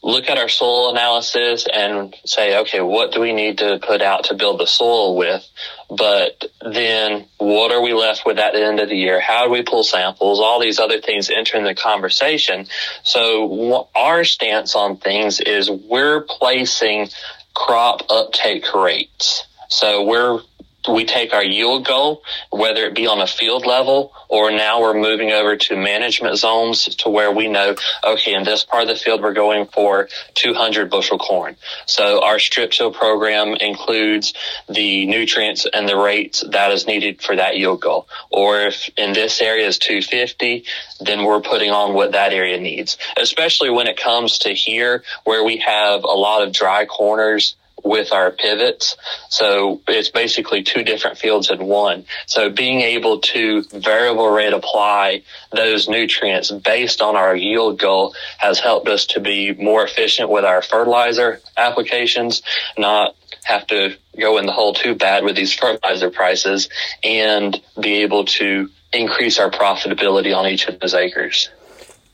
look 0.02 0.28
at 0.28 0.38
our 0.38 0.48
soil 0.48 0.90
analysis 0.90 1.66
and 1.72 2.14
say, 2.24 2.58
okay, 2.60 2.80
what 2.80 3.12
do 3.12 3.20
we 3.20 3.32
need 3.32 3.58
to 3.58 3.80
put 3.84 4.00
out 4.00 4.24
to 4.24 4.34
build 4.34 4.60
the 4.60 4.66
soil 4.66 5.16
with? 5.16 5.46
But 5.90 6.44
then 6.60 7.26
what 7.38 7.72
are 7.72 7.82
we 7.82 7.94
left 7.94 8.24
with 8.24 8.38
at 8.38 8.52
the 8.52 8.64
end 8.64 8.80
of 8.80 8.88
the 8.88 8.96
year? 8.96 9.20
How 9.20 9.44
do 9.44 9.50
we 9.50 9.62
pull 9.62 9.82
samples? 9.82 10.38
All 10.38 10.60
these 10.60 10.78
other 10.78 11.00
things 11.00 11.30
enter 11.30 11.56
in 11.56 11.64
the 11.64 11.74
conversation. 11.74 12.66
So 13.02 13.88
our 13.94 14.24
stance 14.24 14.74
on 14.74 14.98
things 14.98 15.40
is 15.40 15.70
we're 15.70 16.22
placing 16.22 17.08
crop 17.54 18.02
uptake 18.10 18.72
rates. 18.74 19.46
So 19.68 20.04
we're 20.04 20.40
we 20.88 21.04
take 21.04 21.32
our 21.32 21.44
yield 21.44 21.86
goal, 21.86 22.22
whether 22.50 22.84
it 22.84 22.94
be 22.94 23.06
on 23.06 23.20
a 23.20 23.26
field 23.26 23.66
level 23.66 24.12
or 24.28 24.50
now 24.50 24.80
we're 24.80 24.94
moving 24.94 25.30
over 25.30 25.56
to 25.56 25.76
management 25.76 26.36
zones 26.36 26.84
to 26.96 27.08
where 27.08 27.32
we 27.32 27.48
know, 27.48 27.74
okay, 28.04 28.34
in 28.34 28.44
this 28.44 28.64
part 28.64 28.82
of 28.82 28.88
the 28.88 28.94
field, 28.94 29.22
we're 29.22 29.32
going 29.32 29.66
for 29.66 30.08
200 30.34 30.90
bushel 30.90 31.18
corn. 31.18 31.56
So 31.86 32.22
our 32.22 32.38
strip 32.38 32.70
till 32.72 32.92
program 32.92 33.54
includes 33.54 34.34
the 34.68 35.06
nutrients 35.06 35.66
and 35.72 35.88
the 35.88 35.96
rates 35.96 36.44
that 36.50 36.70
is 36.72 36.86
needed 36.86 37.22
for 37.22 37.36
that 37.36 37.56
yield 37.56 37.80
goal. 37.80 38.06
Or 38.30 38.60
if 38.60 38.90
in 38.96 39.12
this 39.12 39.40
area 39.40 39.66
is 39.66 39.78
250, 39.78 40.64
then 41.00 41.24
we're 41.24 41.40
putting 41.40 41.70
on 41.70 41.94
what 41.94 42.12
that 42.12 42.32
area 42.32 42.58
needs, 42.60 42.98
especially 43.16 43.70
when 43.70 43.86
it 43.86 43.96
comes 43.96 44.38
to 44.38 44.50
here 44.50 45.02
where 45.24 45.44
we 45.44 45.58
have 45.58 46.04
a 46.04 46.06
lot 46.06 46.42
of 46.42 46.52
dry 46.52 46.84
corners 46.84 47.54
with 47.84 48.12
our 48.12 48.30
pivots. 48.30 48.96
So 49.28 49.80
it's 49.88 50.10
basically 50.10 50.62
two 50.62 50.82
different 50.82 51.18
fields 51.18 51.50
in 51.50 51.64
one. 51.64 52.04
So 52.26 52.50
being 52.50 52.80
able 52.80 53.20
to 53.20 53.62
variable 53.72 54.28
rate 54.28 54.52
apply 54.52 55.22
those 55.52 55.88
nutrients 55.88 56.50
based 56.50 57.00
on 57.00 57.16
our 57.16 57.34
yield 57.34 57.78
goal 57.78 58.14
has 58.38 58.60
helped 58.60 58.88
us 58.88 59.06
to 59.06 59.20
be 59.20 59.52
more 59.52 59.84
efficient 59.84 60.28
with 60.30 60.44
our 60.44 60.62
fertilizer 60.62 61.40
applications, 61.56 62.42
not 62.76 63.14
have 63.44 63.66
to 63.68 63.96
go 64.18 64.38
in 64.38 64.46
the 64.46 64.52
hole 64.52 64.74
too 64.74 64.94
bad 64.94 65.24
with 65.24 65.36
these 65.36 65.54
fertilizer 65.54 66.10
prices 66.10 66.68
and 67.02 67.60
be 67.80 68.02
able 68.02 68.24
to 68.24 68.68
increase 68.92 69.38
our 69.38 69.50
profitability 69.50 70.36
on 70.36 70.46
each 70.46 70.66
of 70.66 70.80
those 70.80 70.94
acres. 70.94 71.50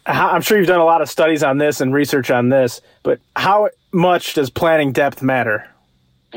I'm 0.07 0.43
sure 0.43 0.59
you've 0.59 0.67
done 0.67 0.81
a 0.81 0.85
lot 0.85 1.03
of 1.03 1.09
studies 1.09 1.43
on 1.43 1.59
this 1.59 1.81
and 1.81 1.93
research 1.93 2.31
on 2.31 2.51
this, 2.51 2.81
but 3.03 3.21
how 3.37 3.71
much 3.93 4.35
does 4.35 4.51
planting 4.51 4.93
depth 4.93 5.23
matter? 5.23 5.69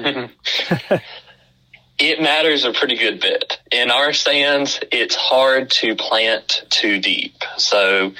it 2.00 2.22
matters 2.22 2.64
a 2.64 2.72
pretty 2.72 2.96
good 2.96 3.20
bit. 3.20 3.60
In 3.72 3.92
our 3.92 4.14
stands, 4.14 4.80
it's 4.92 5.16
hard 5.16 5.70
to 5.72 5.96
plant 5.96 6.64
too 6.70 7.00
deep. 7.00 7.36
So 7.58 8.14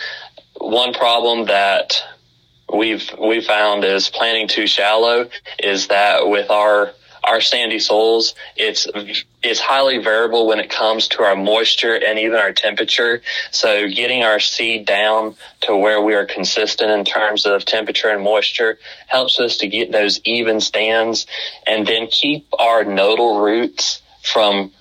one 0.56 0.94
problem 0.94 1.46
that 1.46 2.04
we've 2.74 3.10
we 3.18 3.42
found 3.42 3.86
is 3.86 4.10
planting 4.10 4.48
too 4.48 4.68
shallow 4.68 5.30
is 5.60 5.88
that 5.88 6.28
with 6.28 6.50
our 6.50 6.92
our 7.28 7.42
sandy 7.42 7.80
soils, 7.80 8.36
it's 8.56 8.88
it's 9.44 9.60
highly 9.60 9.98
variable 9.98 10.48
when 10.48 10.60
it 10.60 10.70
comes 10.70 11.08
to 11.10 11.24
our 11.24 11.36
moisture 11.36 11.96
and 11.96 12.20
even 12.20 12.38
our 12.38 12.54
temperature. 12.54 13.22
So 13.52 13.88
getting 13.88 14.24
our 14.24 14.40
seed 14.40 14.86
down 14.86 15.36
to 15.62 15.76
where 15.76 16.02
we 16.02 16.16
are 16.16 16.26
consistent 16.26 16.92
in 16.92 17.06
terms 17.06 17.46
of 17.46 17.66
temperature 17.66 18.10
and 18.10 18.24
moisture 18.24 18.80
helps 19.08 19.40
us 19.40 19.58
to 19.58 19.68
get 19.68 19.92
those 19.92 20.20
even 20.24 20.62
stands 20.62 21.28
and 21.66 21.86
then 21.86 22.08
keep 22.08 22.48
our 22.58 22.84
nodal 22.84 23.42
roots 23.42 24.02
from 24.24 24.72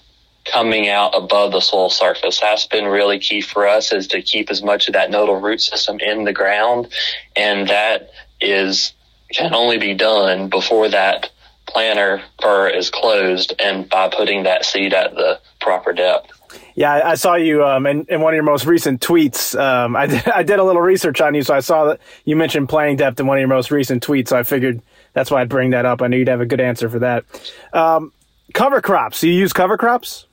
coming 0.45 0.88
out 0.88 1.11
above 1.17 1.53
the 1.53 1.61
soil 1.61 1.91
surface. 1.91 2.41
That's 2.41 2.67
been 2.67 2.87
really 2.87 3.19
key 3.19 3.41
for 3.41 3.67
us 3.67 3.93
is 3.93 4.07
to 4.09 4.23
keep 4.23 4.50
as 4.50 4.62
much 4.62 4.87
of 4.88 4.95
that 4.95 5.11
nodal 5.11 5.41
root 5.41 5.61
system 5.61 5.99
in 6.00 6.25
the 6.25 6.33
ground. 6.33 6.88
And 7.35 7.69
that 7.69 8.11
is, 8.41 8.93
can 9.33 9.55
only 9.55 9.79
be 9.79 9.95
done 9.95 10.49
before 10.49 10.88
that 10.88 11.31
planter 11.76 12.23
fur 12.40 12.71
is 12.71 12.88
closed 12.88 13.52
and 13.59 13.87
by 13.90 14.09
putting 14.09 14.45
that 14.45 14.64
seed 14.64 14.95
at 14.95 15.14
the 15.14 15.38
proper 15.61 15.92
depth. 15.92 16.33
Yeah, 16.75 17.02
I 17.04 17.16
saw 17.16 17.35
you 17.35 17.66
um, 17.66 17.85
in, 17.87 18.06
in 18.09 18.23
one 18.23 18.33
of 18.33 18.37
your 18.37 18.45
most 18.45 18.64
recent 18.64 19.02
tweets. 19.02 19.59
Um, 19.61 19.95
I, 19.95 20.06
did, 20.06 20.26
I 20.26 20.42
did 20.42 20.59
a 20.59 20.64
little 20.64 20.80
research 20.80 21.21
on 21.21 21.35
you, 21.35 21.42
so 21.42 21.52
I 21.52 21.61
saw 21.61 21.85
that 21.85 22.00
you 22.25 22.35
mentioned 22.35 22.71
planting 22.71 22.97
depth 22.97 23.21
in 23.21 23.26
one 23.26 23.37
of 23.37 23.40
your 23.40 23.49
most 23.49 23.71
recent 23.71 24.02
tweets. 24.02 24.28
So 24.28 24.38
I 24.38 24.42
figured 24.42 24.80
that's 25.12 25.30
why 25.30 25.42
I'd 25.42 25.50
bring 25.50 25.73
that 25.73 25.85
up. 25.85 26.00
I 26.00 26.06
knew 26.06 26.16
you'd 26.16 26.28
have 26.28 26.40
a 26.40 26.47
good 26.47 26.62
answer 26.62 26.88
for 26.88 27.00
that. 27.00 27.26
Um, 27.75 28.11
cover 28.54 28.80
crops. 28.80 29.21
Do 29.21 29.28
you 29.28 29.38
use 29.38 29.52
cover 29.52 29.76
crops? 29.76 30.25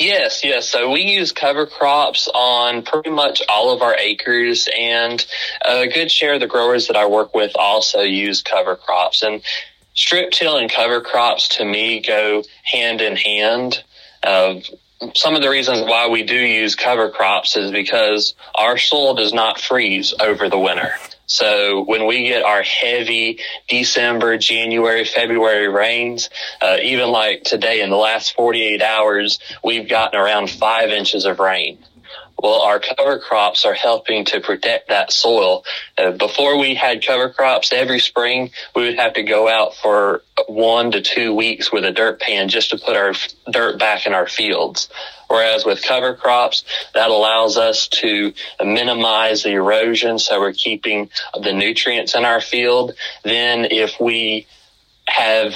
Yes, 0.00 0.42
yes. 0.42 0.68
So 0.68 0.90
we 0.90 1.02
use 1.02 1.30
cover 1.30 1.66
crops 1.66 2.28
on 2.34 2.82
pretty 2.82 3.10
much 3.10 3.42
all 3.48 3.72
of 3.72 3.82
our 3.82 3.94
acres, 3.94 4.68
and 4.76 5.24
a 5.64 5.86
good 5.86 6.10
share 6.10 6.34
of 6.34 6.40
the 6.40 6.46
growers 6.48 6.88
that 6.88 6.96
I 6.96 7.06
work 7.06 7.34
with 7.34 7.52
also 7.54 8.00
use 8.00 8.42
cover 8.42 8.74
crops. 8.74 9.22
And 9.22 9.42
strip 9.94 10.30
till 10.30 10.56
and 10.56 10.70
cover 10.70 11.00
crops 11.00 11.48
to 11.56 11.64
me 11.64 12.00
go 12.00 12.42
hand 12.64 13.00
in 13.00 13.16
hand. 13.16 13.82
Some 15.14 15.34
of 15.34 15.40
the 15.42 15.48
reasons 15.48 15.80
why 15.80 16.08
we 16.08 16.22
do 16.22 16.36
use 16.36 16.74
cover 16.74 17.10
crops 17.10 17.56
is 17.56 17.70
because 17.70 18.34
our 18.54 18.76
soil 18.76 19.14
does 19.14 19.32
not 19.32 19.60
freeze 19.60 20.12
over 20.20 20.48
the 20.48 20.58
winter. 20.58 20.92
So 21.30 21.84
when 21.84 22.06
we 22.06 22.24
get 22.24 22.42
our 22.42 22.62
heavy 22.62 23.38
December, 23.68 24.36
January, 24.36 25.04
February 25.04 25.68
rains, 25.68 26.28
uh, 26.60 26.78
even 26.82 27.10
like 27.10 27.44
today 27.44 27.82
in 27.82 27.90
the 27.90 27.96
last 27.96 28.34
48 28.34 28.82
hours, 28.82 29.38
we've 29.62 29.88
gotten 29.88 30.20
around 30.20 30.50
five 30.50 30.90
inches 30.90 31.24
of 31.24 31.38
rain. 31.38 31.78
Well, 32.42 32.62
our 32.62 32.80
cover 32.80 33.18
crops 33.18 33.66
are 33.66 33.74
helping 33.74 34.24
to 34.26 34.40
protect 34.40 34.88
that 34.88 35.12
soil. 35.12 35.62
Uh, 35.98 36.12
before 36.12 36.56
we 36.56 36.74
had 36.74 37.04
cover 37.04 37.28
crops 37.28 37.70
every 37.70 38.00
spring, 38.00 38.50
we 38.74 38.84
would 38.84 38.98
have 38.98 39.12
to 39.14 39.22
go 39.22 39.46
out 39.46 39.74
for 39.74 40.22
one 40.48 40.90
to 40.92 41.02
two 41.02 41.34
weeks 41.34 41.70
with 41.70 41.84
a 41.84 41.92
dirt 41.92 42.18
pan 42.18 42.48
just 42.48 42.70
to 42.70 42.78
put 42.78 42.96
our 42.96 43.12
dirt 43.52 43.78
back 43.78 44.06
in 44.06 44.14
our 44.14 44.26
fields. 44.26 44.88
Whereas 45.28 45.66
with 45.66 45.82
cover 45.82 46.14
crops, 46.14 46.64
that 46.94 47.10
allows 47.10 47.58
us 47.58 47.88
to 47.88 48.32
minimize 48.64 49.42
the 49.42 49.52
erosion. 49.52 50.18
So 50.18 50.40
we're 50.40 50.54
keeping 50.54 51.10
the 51.38 51.52
nutrients 51.52 52.14
in 52.14 52.24
our 52.24 52.40
field. 52.40 52.94
Then 53.22 53.66
if 53.70 54.00
we 54.00 54.46
have 55.06 55.54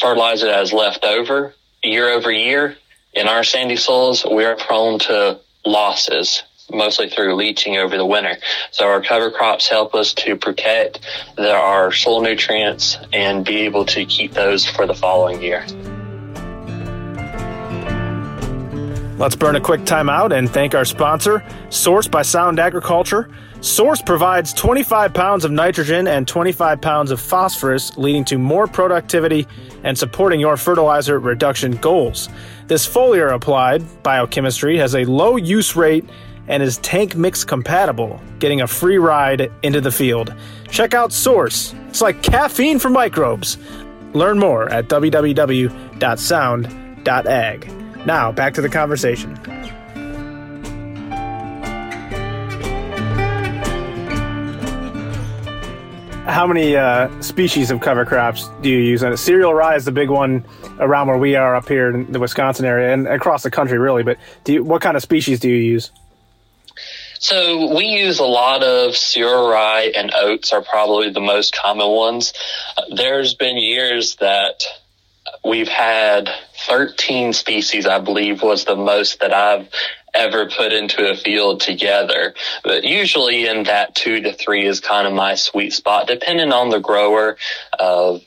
fertilizer 0.00 0.46
that 0.46 0.62
is 0.62 0.72
left 0.72 1.04
over 1.04 1.54
year 1.82 2.10
over 2.10 2.30
year 2.30 2.76
in 3.12 3.26
our 3.26 3.42
sandy 3.42 3.76
soils, 3.76 4.24
we 4.24 4.44
are 4.44 4.56
prone 4.56 5.00
to 5.00 5.40
losses 5.64 6.42
mostly 6.72 7.08
through 7.08 7.34
leaching 7.34 7.76
over 7.76 7.96
the 7.96 8.06
winter. 8.06 8.36
So 8.70 8.86
our 8.86 9.02
cover 9.02 9.30
crops 9.30 9.68
help 9.68 9.94
us 9.94 10.14
to 10.14 10.36
protect 10.36 11.00
the, 11.36 11.52
our 11.52 11.92
soil 11.92 12.22
nutrients 12.22 12.96
and 13.12 13.44
be 13.44 13.62
able 13.62 13.84
to 13.86 14.04
keep 14.04 14.32
those 14.32 14.68
for 14.68 14.86
the 14.86 14.94
following 14.94 15.42
year. 15.42 15.66
Let's 19.18 19.36
burn 19.36 19.54
a 19.54 19.60
quick 19.60 19.82
timeout 19.82 20.34
and 20.36 20.48
thank 20.48 20.74
our 20.74 20.86
sponsor, 20.86 21.44
Source 21.68 22.08
by 22.08 22.22
Sound 22.22 22.58
Agriculture. 22.58 23.28
Source 23.60 24.00
provides 24.00 24.54
25 24.54 25.12
pounds 25.12 25.44
of 25.44 25.50
nitrogen 25.50 26.08
and 26.08 26.26
25 26.26 26.80
pounds 26.80 27.10
of 27.10 27.20
phosphorus, 27.20 27.94
leading 27.98 28.24
to 28.24 28.38
more 28.38 28.66
productivity 28.66 29.46
and 29.84 29.98
supporting 29.98 30.40
your 30.40 30.56
fertilizer 30.56 31.18
reduction 31.18 31.72
goals. 31.72 32.30
This 32.68 32.88
foliar 32.88 33.34
applied 33.34 33.84
biochemistry 34.02 34.78
has 34.78 34.94
a 34.94 35.04
low 35.04 35.36
use 35.36 35.76
rate 35.76 36.08
and 36.48 36.62
is 36.62 36.78
tank 36.78 37.16
mix 37.16 37.44
compatible, 37.44 38.18
getting 38.38 38.62
a 38.62 38.66
free 38.66 38.96
ride 38.96 39.52
into 39.62 39.82
the 39.82 39.92
field. 39.92 40.34
Check 40.70 40.94
out 40.94 41.12
Source. 41.12 41.74
It's 41.88 42.00
like 42.00 42.22
caffeine 42.22 42.78
for 42.78 42.88
microbes. 42.88 43.58
Learn 44.14 44.38
more 44.38 44.70
at 44.70 44.88
www.sound.ag. 44.88 45.70
Now, 48.06 48.32
back 48.32 48.54
to 48.54 48.62
the 48.62 48.70
conversation. 48.70 49.59
How 56.30 56.46
many 56.46 56.76
uh, 56.76 57.20
species 57.20 57.72
of 57.72 57.80
cover 57.80 58.06
crops 58.06 58.48
do 58.62 58.70
you 58.70 58.78
use? 58.78 59.02
And 59.02 59.18
cereal 59.18 59.52
rye 59.52 59.74
is 59.74 59.84
the 59.84 59.90
big 59.90 60.10
one 60.10 60.44
around 60.78 61.08
where 61.08 61.18
we 61.18 61.34
are 61.34 61.56
up 61.56 61.66
here 61.66 61.90
in 61.90 62.12
the 62.12 62.20
Wisconsin 62.20 62.64
area 62.64 62.94
and 62.94 63.08
across 63.08 63.42
the 63.42 63.50
country, 63.50 63.78
really. 63.78 64.04
But 64.04 64.16
do 64.44 64.52
you, 64.52 64.62
what 64.62 64.80
kind 64.80 64.96
of 64.96 65.02
species 65.02 65.40
do 65.40 65.48
you 65.48 65.56
use? 65.56 65.90
So 67.18 67.74
we 67.76 67.84
use 67.86 68.20
a 68.20 68.24
lot 68.24 68.62
of 68.62 68.96
cereal 68.96 69.50
rye 69.50 69.92
and 69.96 70.12
oats 70.14 70.52
are 70.52 70.62
probably 70.62 71.10
the 71.10 71.20
most 71.20 71.52
common 71.52 71.88
ones. 71.88 72.32
There's 72.94 73.34
been 73.34 73.56
years 73.56 74.14
that 74.16 74.62
we've 75.44 75.68
had 75.68 76.30
13 76.66 77.32
species, 77.32 77.86
I 77.86 77.98
believe 77.98 78.42
was 78.42 78.64
the 78.64 78.76
most 78.76 79.20
that 79.20 79.32
I've 79.32 79.68
ever 80.12 80.48
put 80.50 80.72
into 80.72 81.08
a 81.10 81.16
field 81.16 81.60
together. 81.60 82.34
But 82.64 82.84
usually 82.84 83.46
in 83.46 83.64
that 83.64 83.94
two 83.94 84.20
to 84.22 84.32
three 84.32 84.66
is 84.66 84.80
kind 84.80 85.06
of 85.06 85.12
my 85.12 85.34
sweet 85.34 85.72
spot, 85.72 86.06
depending 86.06 86.52
on 86.52 86.70
the 86.70 86.80
grower, 86.80 87.36
uh, 87.78 88.18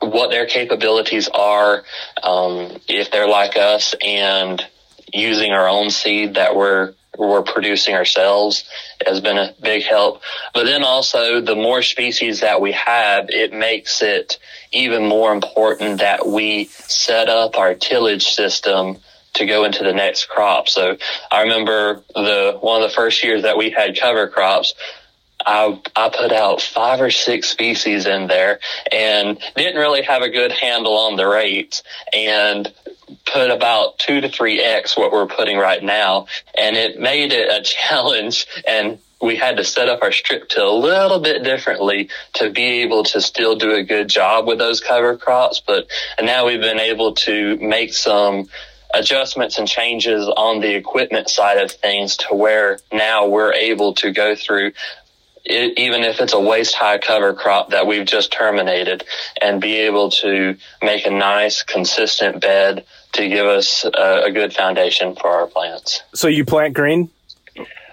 what 0.00 0.30
their 0.30 0.46
capabilities 0.46 1.28
are, 1.28 1.84
um, 2.22 2.78
if 2.88 3.10
they're 3.10 3.28
like 3.28 3.56
us 3.56 3.94
and 4.04 4.64
using 5.12 5.52
our 5.52 5.68
own 5.68 5.90
seed 5.90 6.34
that 6.34 6.54
we're 6.56 6.94
we're 7.18 7.42
producing 7.42 7.94
ourselves 7.94 8.64
has 9.06 9.20
been 9.20 9.36
a 9.36 9.54
big 9.60 9.82
help. 9.82 10.22
But 10.54 10.64
then 10.64 10.84
also 10.84 11.40
the 11.40 11.56
more 11.56 11.82
species 11.82 12.40
that 12.40 12.60
we 12.60 12.72
have, 12.72 13.30
it 13.30 13.52
makes 13.52 14.02
it 14.02 14.38
even 14.72 15.06
more 15.06 15.32
important 15.32 16.00
that 16.00 16.26
we 16.26 16.66
set 16.66 17.28
up 17.28 17.58
our 17.58 17.74
tillage 17.74 18.28
system 18.28 18.98
to 19.34 19.46
go 19.46 19.64
into 19.64 19.84
the 19.84 19.92
next 19.92 20.28
crop. 20.28 20.68
So 20.68 20.96
I 21.30 21.42
remember 21.42 22.02
the 22.14 22.58
one 22.60 22.82
of 22.82 22.88
the 22.88 22.94
first 22.94 23.22
years 23.22 23.42
that 23.42 23.56
we 23.56 23.70
had 23.70 23.98
cover 23.98 24.28
crops, 24.28 24.74
I 25.46 25.80
I 25.96 26.08
put 26.10 26.32
out 26.32 26.60
five 26.60 27.00
or 27.00 27.10
six 27.10 27.48
species 27.48 28.06
in 28.06 28.26
there 28.26 28.60
and 28.92 29.38
didn't 29.56 29.80
really 29.80 30.02
have 30.02 30.22
a 30.22 30.28
good 30.28 30.52
handle 30.52 30.96
on 30.98 31.16
the 31.16 31.26
rates 31.26 31.82
and 32.12 32.72
put 33.26 33.50
about 33.50 33.98
two 33.98 34.20
to 34.20 34.28
three 34.28 34.60
X 34.60 34.96
what 34.96 35.12
we're 35.12 35.26
putting 35.26 35.58
right 35.58 35.82
now. 35.82 36.26
And 36.58 36.76
it 36.76 37.00
made 37.00 37.32
it 37.32 37.48
a 37.50 37.62
challenge 37.64 38.46
and 38.66 38.98
we 39.22 39.36
had 39.36 39.58
to 39.58 39.64
set 39.64 39.88
up 39.88 40.02
our 40.02 40.12
strip 40.12 40.48
till 40.48 40.70
a 40.70 40.78
little 40.78 41.20
bit 41.20 41.44
differently 41.44 42.08
to 42.34 42.50
be 42.50 42.82
able 42.82 43.04
to 43.04 43.20
still 43.20 43.54
do 43.54 43.74
a 43.74 43.82
good 43.82 44.08
job 44.08 44.46
with 44.46 44.58
those 44.58 44.80
cover 44.80 45.16
crops. 45.16 45.60
But 45.64 45.86
now 46.22 46.46
we've 46.46 46.60
been 46.60 46.80
able 46.80 47.12
to 47.16 47.58
make 47.58 47.92
some 47.92 48.48
adjustments 48.94 49.58
and 49.58 49.68
changes 49.68 50.26
on 50.26 50.60
the 50.60 50.74
equipment 50.74 51.28
side 51.28 51.58
of 51.58 51.70
things 51.70 52.16
to 52.16 52.34
where 52.34 52.78
now 52.92 53.26
we're 53.26 53.52
able 53.52 53.94
to 53.94 54.10
go 54.10 54.34
through 54.34 54.72
it, 55.44 55.78
even 55.78 56.02
if 56.02 56.20
it's 56.20 56.32
a 56.32 56.40
waist 56.40 56.74
high 56.74 56.98
cover 56.98 57.34
crop 57.34 57.70
that 57.70 57.86
we've 57.86 58.06
just 58.06 58.32
terminated 58.32 59.04
and 59.40 59.60
be 59.60 59.76
able 59.76 60.10
to 60.10 60.56
make 60.82 61.06
a 61.06 61.10
nice 61.10 61.62
consistent 61.62 62.40
bed 62.40 62.84
to 63.12 63.28
give 63.28 63.46
us 63.46 63.84
a, 63.84 64.22
a 64.26 64.32
good 64.32 64.52
foundation 64.52 65.16
for 65.16 65.28
our 65.28 65.46
plants. 65.46 66.02
So 66.14 66.28
you 66.28 66.44
plant 66.44 66.74
green? 66.74 67.10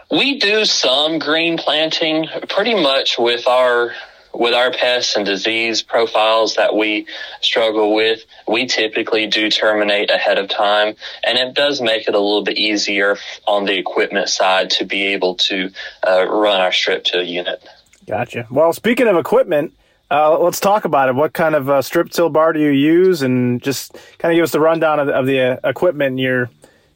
We 0.09 0.39
do 0.39 0.63
some 0.63 1.19
green 1.19 1.57
planting 1.57 2.27
pretty 2.47 2.75
much 2.75 3.19
with 3.19 3.45
our 3.47 3.93
with 4.37 4.53
our 4.53 4.71
pests 4.71 5.15
and 5.15 5.25
disease 5.25 5.81
profiles 5.81 6.55
that 6.55 6.75
we 6.75 7.07
struggle 7.41 7.95
with, 7.95 8.23
we 8.47 8.67
typically 8.67 9.27
do 9.27 9.49
terminate 9.49 10.11
ahead 10.11 10.37
of 10.37 10.47
time. 10.49 10.95
And 11.25 11.37
it 11.37 11.53
does 11.53 11.81
make 11.81 12.07
it 12.07 12.13
a 12.13 12.19
little 12.19 12.43
bit 12.43 12.57
easier 12.57 13.17
on 13.47 13.65
the 13.65 13.77
equipment 13.77 14.29
side 14.29 14.69
to 14.71 14.85
be 14.85 15.07
able 15.07 15.35
to 15.35 15.71
uh, 16.07 16.27
run 16.27 16.61
our 16.61 16.71
strip 16.71 17.03
till 17.03 17.23
unit. 17.23 17.63
Gotcha. 18.05 18.47
Well, 18.49 18.73
speaking 18.73 19.07
of 19.07 19.17
equipment, 19.17 19.73
uh, 20.09 20.37
let's 20.39 20.59
talk 20.59 20.85
about 20.85 21.09
it. 21.09 21.15
What 21.15 21.33
kind 21.33 21.55
of 21.55 21.69
uh, 21.69 21.81
strip 21.81 22.09
till 22.09 22.29
bar 22.29 22.53
do 22.53 22.59
you 22.59 22.69
use? 22.69 23.21
And 23.21 23.61
just 23.61 23.93
kind 24.19 24.31
of 24.31 24.37
give 24.37 24.43
us 24.43 24.51
the 24.51 24.59
rundown 24.59 24.99
of, 24.99 25.09
of 25.09 25.25
the 25.25 25.41
uh, 25.41 25.69
equipment 25.69 26.19
you're 26.19 26.49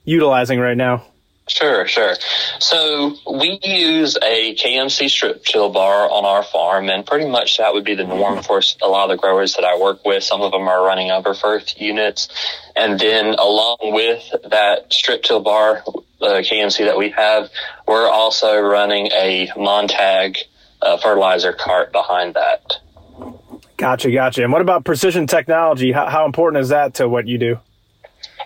utilizing 0.06 0.60
right 0.60 0.78
now. 0.78 1.04
Sure, 1.48 1.86
sure. 1.86 2.14
So 2.62 3.16
we 3.28 3.60
use 3.64 4.18
a 4.22 4.54
KMC 4.54 5.10
strip 5.10 5.44
till 5.44 5.72
bar 5.72 6.08
on 6.12 6.26
our 6.26 6.44
farm, 6.44 6.90
and 6.90 7.04
pretty 7.04 7.28
much 7.28 7.58
that 7.58 7.74
would 7.74 7.84
be 7.84 7.96
the 7.96 8.04
norm 8.04 8.44
for 8.44 8.62
a 8.84 8.88
lot 8.88 9.10
of 9.10 9.18
the 9.18 9.20
growers 9.20 9.56
that 9.56 9.64
I 9.64 9.80
work 9.80 10.06
with. 10.06 10.24
Some 10.24 10.42
of 10.42 10.52
them 10.52 10.68
are 10.68 10.86
running 10.86 11.10
over 11.10 11.34
first 11.34 11.82
units, 11.82 12.30
and 12.76 13.00
then 13.00 13.34
along 13.34 13.78
with 13.82 14.32
that 14.52 14.94
strip 14.94 15.24
till 15.24 15.40
bar 15.40 15.84
uh, 16.22 16.42
KMC 16.44 16.86
that 16.86 17.00
we 17.00 17.10
have, 17.10 17.50
we're 17.88 18.08
also 18.08 18.60
running 18.60 19.08
a 19.08 19.50
Montag 19.58 20.38
uh, 20.84 20.98
fertilizer 20.98 21.54
cart 21.54 21.92
behind 21.92 22.36
that. 22.36 22.78
Gotcha, 23.78 24.12
gotcha. 24.12 24.44
And 24.44 24.54
what 24.54 24.62
about 24.62 24.86
precision 24.86 25.26
technology? 25.26 25.92
How, 25.92 26.08
how 26.08 26.26
important 26.28 26.62
is 26.62 26.70
that 26.70 26.94
to 26.96 27.10
what 27.10 27.28
you 27.28 27.40
do? 27.40 27.60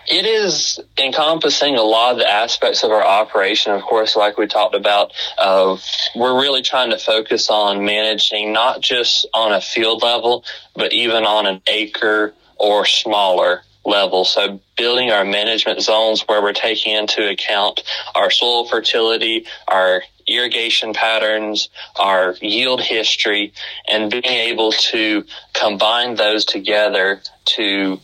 It 0.08 0.24
is 0.24 0.80
encompassing 0.98 1.76
a 1.76 1.82
lot 1.82 2.12
of 2.12 2.18
the 2.18 2.30
aspects 2.30 2.84
of 2.84 2.92
our 2.92 3.04
operation. 3.04 3.72
Of 3.72 3.82
course, 3.82 4.14
like 4.14 4.38
we 4.38 4.46
talked 4.46 4.74
about, 4.74 5.12
uh, 5.36 5.76
we're 6.14 6.40
really 6.40 6.62
trying 6.62 6.90
to 6.90 6.98
focus 6.98 7.50
on 7.50 7.84
managing 7.84 8.52
not 8.52 8.80
just 8.80 9.26
on 9.34 9.52
a 9.52 9.60
field 9.60 10.02
level, 10.02 10.44
but 10.74 10.92
even 10.92 11.24
on 11.24 11.46
an 11.46 11.60
acre 11.66 12.34
or 12.56 12.86
smaller 12.86 13.62
level. 13.84 14.24
So 14.24 14.60
building 14.76 15.10
our 15.10 15.24
management 15.24 15.80
zones 15.80 16.22
where 16.22 16.42
we're 16.42 16.52
taking 16.52 16.94
into 16.94 17.28
account 17.28 17.82
our 18.14 18.30
soil 18.30 18.66
fertility, 18.66 19.46
our 19.68 20.02
irrigation 20.26 20.92
patterns, 20.92 21.68
our 21.96 22.34
yield 22.40 22.80
history, 22.80 23.52
and 23.88 24.10
being 24.10 24.24
able 24.24 24.72
to 24.72 25.24
combine 25.52 26.16
those 26.16 26.44
together 26.44 27.20
to 27.44 28.00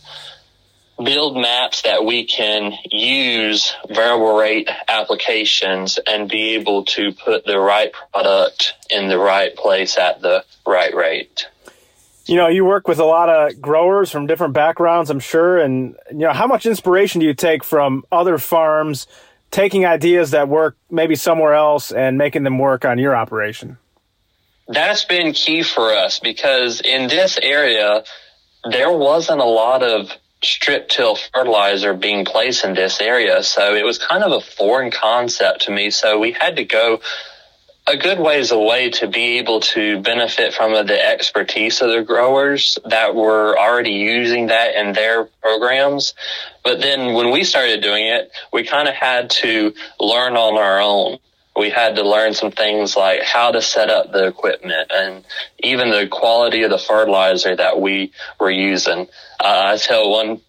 build 1.03 1.35
maps 1.37 1.81
that 1.83 2.05
we 2.05 2.25
can 2.25 2.73
use 2.91 3.73
variable 3.89 4.35
rate 4.35 4.69
applications 4.87 5.99
and 6.07 6.29
be 6.29 6.55
able 6.55 6.85
to 6.85 7.13
put 7.13 7.45
the 7.45 7.59
right 7.59 7.91
product 8.11 8.73
in 8.89 9.07
the 9.07 9.17
right 9.17 9.55
place 9.55 9.97
at 9.97 10.21
the 10.21 10.43
right 10.65 10.95
rate 10.95 11.47
you 12.25 12.35
know, 12.37 12.47
you 12.47 12.63
work 12.63 12.87
with 12.87 12.99
a 12.99 13.05
lot 13.05 13.29
of 13.29 13.61
growers 13.61 14.09
from 14.09 14.27
different 14.27 14.53
backgrounds, 14.53 15.09
I'm 15.09 15.19
sure. 15.19 15.59
And, 15.59 15.95
you 16.09 16.19
know, 16.19 16.33
how 16.33 16.47
much 16.47 16.65
inspiration 16.65 17.19
do 17.19 17.25
you 17.25 17.33
take 17.33 17.63
from 17.63 18.03
other 18.11 18.37
farms, 18.37 19.07
taking 19.51 19.85
ideas 19.85 20.31
that 20.31 20.47
work 20.47 20.77
maybe 20.89 21.15
somewhere 21.15 21.53
else 21.53 21.91
and 21.91 22.17
making 22.17 22.43
them 22.43 22.59
work 22.59 22.85
on 22.85 22.97
your 22.97 23.15
operation? 23.15 23.77
That's 24.67 25.03
been 25.03 25.33
key 25.33 25.63
for 25.63 25.91
us 25.91 26.19
because 26.19 26.79
in 26.79 27.09
this 27.09 27.37
area, 27.41 28.05
there 28.69 28.91
wasn't 28.91 29.41
a 29.41 29.45
lot 29.45 29.83
of 29.83 30.09
strip 30.43 30.89
till 30.89 31.15
fertilizer 31.15 31.93
being 31.93 32.25
placed 32.25 32.63
in 32.63 32.73
this 32.73 32.99
area. 32.99 33.43
So 33.43 33.75
it 33.75 33.85
was 33.85 33.97
kind 33.97 34.23
of 34.23 34.31
a 34.31 34.41
foreign 34.41 34.91
concept 34.91 35.63
to 35.63 35.71
me. 35.71 35.89
So 35.89 36.19
we 36.19 36.31
had 36.33 36.57
to 36.57 36.65
go 36.65 36.99
a 37.85 37.97
good 37.97 38.19
ways 38.19 38.51
away 38.51 38.89
to 38.89 39.07
be 39.07 39.39
able 39.39 39.59
to 39.59 39.99
benefit 40.01 40.53
from 40.53 40.71
the 40.71 41.05
expertise 41.05 41.81
of 41.81 41.91
the 41.91 42.01
growers 42.01 42.79
that 42.85 43.13
were 43.13 43.57
already 43.59 43.91
using 43.91 44.47
that 44.47 44.75
in 44.75 44.93
their 44.93 45.25
programs. 45.41 46.13
But 46.63 46.79
then 46.79 47.13
when 47.13 47.31
we 47.31 47.43
started 47.43 47.81
doing 47.81 48.07
it, 48.07 48.31
we 48.53 48.63
kind 48.63 48.87
of 48.87 48.95
had 48.95 49.29
to 49.31 49.73
learn 49.99 50.37
on 50.37 50.57
our 50.57 50.79
own. 50.79 51.19
We 51.55 51.69
had 51.69 51.95
to 51.97 52.07
learn 52.07 52.33
some 52.33 52.51
things 52.51 52.95
like 52.95 53.21
how 53.21 53.51
to 53.51 53.61
set 53.61 53.89
up 53.89 54.11
the 54.11 54.25
equipment 54.27 54.91
and 54.93 55.23
even 55.59 55.91
the 55.91 56.07
quality 56.07 56.63
of 56.63 56.71
the 56.71 56.79
fertilizer 56.79 57.55
that 57.55 57.79
we 57.79 58.11
were 58.39 58.51
using. 58.51 59.07
Uh, 59.39 59.73
I 59.73 59.77
tell 59.77 60.09
one 60.09 60.41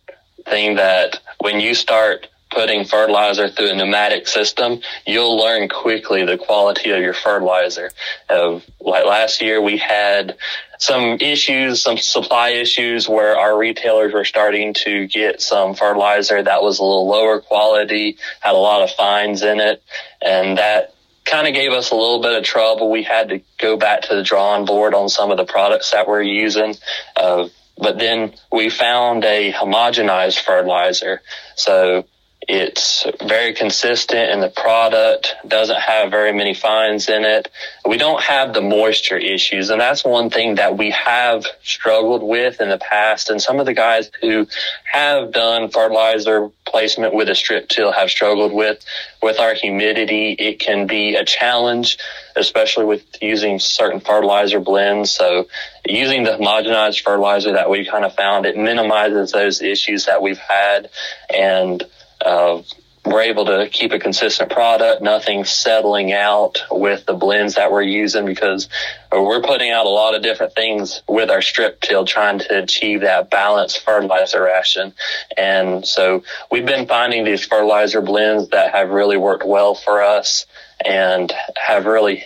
thing 0.46 0.76
that 0.76 1.18
when 1.40 1.60
you 1.60 1.74
start 1.74 2.28
putting 2.54 2.84
fertilizer 2.84 3.48
through 3.48 3.70
a 3.70 3.74
pneumatic 3.74 4.28
system, 4.28 4.80
you'll 5.06 5.36
learn 5.36 5.68
quickly 5.68 6.24
the 6.24 6.38
quality 6.38 6.90
of 6.90 7.00
your 7.00 7.12
fertilizer. 7.12 7.90
Uh, 8.30 8.60
like 8.80 9.04
last 9.04 9.42
year, 9.42 9.60
we 9.60 9.76
had 9.76 10.36
some 10.78 11.18
issues, 11.20 11.82
some 11.82 11.98
supply 11.98 12.50
issues 12.50 13.08
where 13.08 13.36
our 13.36 13.58
retailers 13.58 14.12
were 14.12 14.24
starting 14.24 14.74
to 14.74 15.06
get 15.06 15.40
some 15.40 15.74
fertilizer 15.74 16.42
that 16.42 16.62
was 16.62 16.78
a 16.78 16.84
little 16.84 17.08
lower 17.08 17.40
quality, 17.40 18.16
had 18.40 18.54
a 18.54 18.58
lot 18.58 18.82
of 18.82 18.90
fines 18.92 19.42
in 19.42 19.60
it, 19.60 19.82
and 20.22 20.58
that 20.58 20.93
kind 21.34 21.48
of 21.48 21.54
gave 21.54 21.72
us 21.72 21.90
a 21.90 21.96
little 21.96 22.22
bit 22.22 22.38
of 22.38 22.44
trouble. 22.44 22.90
We 22.90 23.02
had 23.02 23.30
to 23.30 23.42
go 23.58 23.76
back 23.76 24.02
to 24.02 24.14
the 24.14 24.22
drawing 24.22 24.66
board 24.66 24.94
on 24.94 25.08
some 25.08 25.32
of 25.32 25.36
the 25.36 25.44
products 25.44 25.90
that 25.90 26.06
we're 26.06 26.22
using. 26.22 26.76
Uh, 27.16 27.48
but 27.76 27.98
then 27.98 28.34
we 28.52 28.70
found 28.70 29.24
a 29.24 29.52
homogenized 29.52 30.38
fertilizer. 30.38 31.22
So 31.56 32.04
it's 32.46 33.06
very 33.26 33.54
consistent 33.54 34.30
and 34.30 34.42
the 34.42 34.50
product 34.50 35.34
doesn't 35.46 35.80
have 35.80 36.10
very 36.10 36.32
many 36.32 36.52
fines 36.52 37.08
in 37.08 37.24
it. 37.24 37.50
We 37.86 37.96
don't 37.96 38.22
have 38.22 38.52
the 38.52 38.60
moisture 38.60 39.16
issues. 39.16 39.70
And 39.70 39.80
that's 39.80 40.04
one 40.04 40.30
thing 40.30 40.56
that 40.56 40.76
we 40.76 40.90
have 40.90 41.46
struggled 41.62 42.22
with 42.22 42.60
in 42.60 42.68
the 42.68 42.78
past. 42.78 43.30
And 43.30 43.40
some 43.40 43.60
of 43.60 43.66
the 43.66 43.72
guys 43.72 44.10
who 44.20 44.46
have 44.84 45.32
done 45.32 45.70
fertilizer 45.70 46.50
placement 46.66 47.14
with 47.14 47.28
a 47.28 47.34
strip 47.34 47.68
till 47.68 47.92
have 47.92 48.10
struggled 48.10 48.52
with, 48.52 48.84
with 49.22 49.38
our 49.38 49.54
humidity. 49.54 50.32
It 50.32 50.58
can 50.58 50.86
be 50.86 51.14
a 51.14 51.24
challenge, 51.24 51.98
especially 52.36 52.84
with 52.84 53.04
using 53.22 53.58
certain 53.58 54.00
fertilizer 54.00 54.60
blends. 54.60 55.12
So 55.12 55.46
using 55.86 56.24
the 56.24 56.32
homogenized 56.32 57.02
fertilizer 57.02 57.52
that 57.52 57.70
we 57.70 57.86
kind 57.86 58.04
of 58.04 58.14
found, 58.14 58.44
it 58.44 58.56
minimizes 58.56 59.32
those 59.32 59.62
issues 59.62 60.06
that 60.06 60.20
we've 60.20 60.38
had. 60.38 60.90
And 61.34 61.82
uh, 62.24 62.62
we're 63.04 63.22
able 63.22 63.44
to 63.44 63.68
keep 63.70 63.92
a 63.92 63.98
consistent 63.98 64.50
product, 64.50 65.02
nothing 65.02 65.44
settling 65.44 66.12
out 66.12 66.62
with 66.70 67.04
the 67.04 67.12
blends 67.12 67.56
that 67.56 67.70
we're 67.70 67.82
using 67.82 68.24
because 68.24 68.68
we're 69.12 69.42
putting 69.42 69.70
out 69.70 69.84
a 69.84 69.90
lot 69.90 70.14
of 70.14 70.22
different 70.22 70.54
things 70.54 71.02
with 71.06 71.30
our 71.30 71.42
strip 71.42 71.80
till 71.82 72.06
trying 72.06 72.38
to 72.38 72.62
achieve 72.62 73.02
that 73.02 73.30
balanced 73.30 73.84
fertilizer 73.84 74.42
ration. 74.42 74.94
And 75.36 75.86
so 75.86 76.24
we've 76.50 76.64
been 76.64 76.86
finding 76.86 77.24
these 77.24 77.44
fertilizer 77.44 78.00
blends 78.00 78.48
that 78.50 78.72
have 78.72 78.88
really 78.88 79.18
worked 79.18 79.44
well 79.44 79.74
for 79.74 80.02
us 80.02 80.46
and 80.84 81.30
have 81.56 81.84
really 81.84 82.24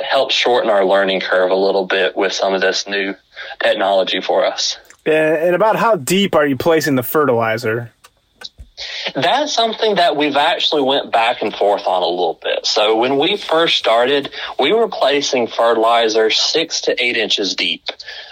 helped 0.00 0.32
shorten 0.32 0.70
our 0.70 0.84
learning 0.84 1.20
curve 1.20 1.50
a 1.50 1.56
little 1.56 1.86
bit 1.86 2.16
with 2.16 2.32
some 2.32 2.52
of 2.52 2.60
this 2.60 2.86
new 2.86 3.14
technology 3.62 4.20
for 4.20 4.44
us. 4.44 4.76
And 5.06 5.54
about 5.54 5.76
how 5.76 5.96
deep 5.96 6.34
are 6.34 6.46
you 6.46 6.56
placing 6.56 6.96
the 6.96 7.02
fertilizer? 7.02 7.92
That's 9.14 9.52
something 9.52 9.96
that 9.96 10.16
we've 10.16 10.36
actually 10.36 10.82
went 10.82 11.12
back 11.12 11.42
and 11.42 11.54
forth 11.54 11.86
on 11.86 12.02
a 12.02 12.06
little 12.06 12.38
bit. 12.42 12.66
So 12.66 12.96
when 12.96 13.18
we 13.18 13.36
first 13.36 13.76
started, 13.76 14.30
we 14.58 14.72
were 14.72 14.88
placing 14.88 15.48
fertilizer 15.48 16.30
six 16.30 16.82
to 16.82 17.02
eight 17.02 17.16
inches 17.16 17.54
deep. 17.54 17.84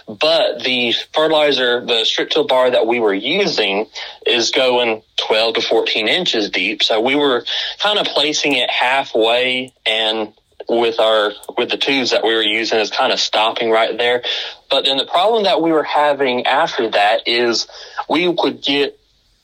But 0.06 0.62
the 0.62 0.92
fertilizer, 1.12 1.84
the 1.84 2.04
strip 2.04 2.30
till 2.30 2.46
bar 2.46 2.70
that 2.70 2.86
we 2.86 3.00
were 3.00 3.14
using 3.14 3.86
is 4.26 4.50
going 4.50 5.02
12 5.26 5.54
to 5.54 5.62
14 5.62 6.08
inches 6.08 6.50
deep. 6.50 6.82
So 6.82 7.00
we 7.00 7.16
were 7.16 7.44
kind 7.80 7.98
of 7.98 8.06
placing 8.06 8.54
it 8.54 8.70
halfway 8.70 9.72
and 9.84 10.32
with 10.68 10.98
our 10.98 11.32
with 11.56 11.70
the 11.70 11.76
tubes 11.76 12.10
that 12.10 12.24
we 12.24 12.34
were 12.34 12.42
using 12.42 12.78
is 12.78 12.90
kind 12.90 13.12
of 13.12 13.20
stopping 13.20 13.70
right 13.70 13.96
there. 13.96 14.22
But 14.68 14.84
then 14.84 14.96
the 14.96 15.06
problem 15.06 15.44
that 15.44 15.62
we 15.62 15.70
were 15.70 15.84
having 15.84 16.46
after 16.46 16.90
that 16.90 17.22
is 17.26 17.68
we 18.08 18.28
would 18.28 18.62
get 18.62 18.95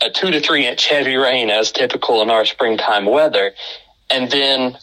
a 0.05 0.11
two 0.11 0.31
to 0.31 0.41
three 0.41 0.67
inch 0.67 0.88
heavy 0.88 1.17
rain 1.17 1.51
as 1.51 1.73
typical 1.73 2.23
in 2.23 2.31
our 2.31 2.45
springtime 2.45 3.07
weather. 3.07 3.55
And 4.11 4.31
then 4.31 4.77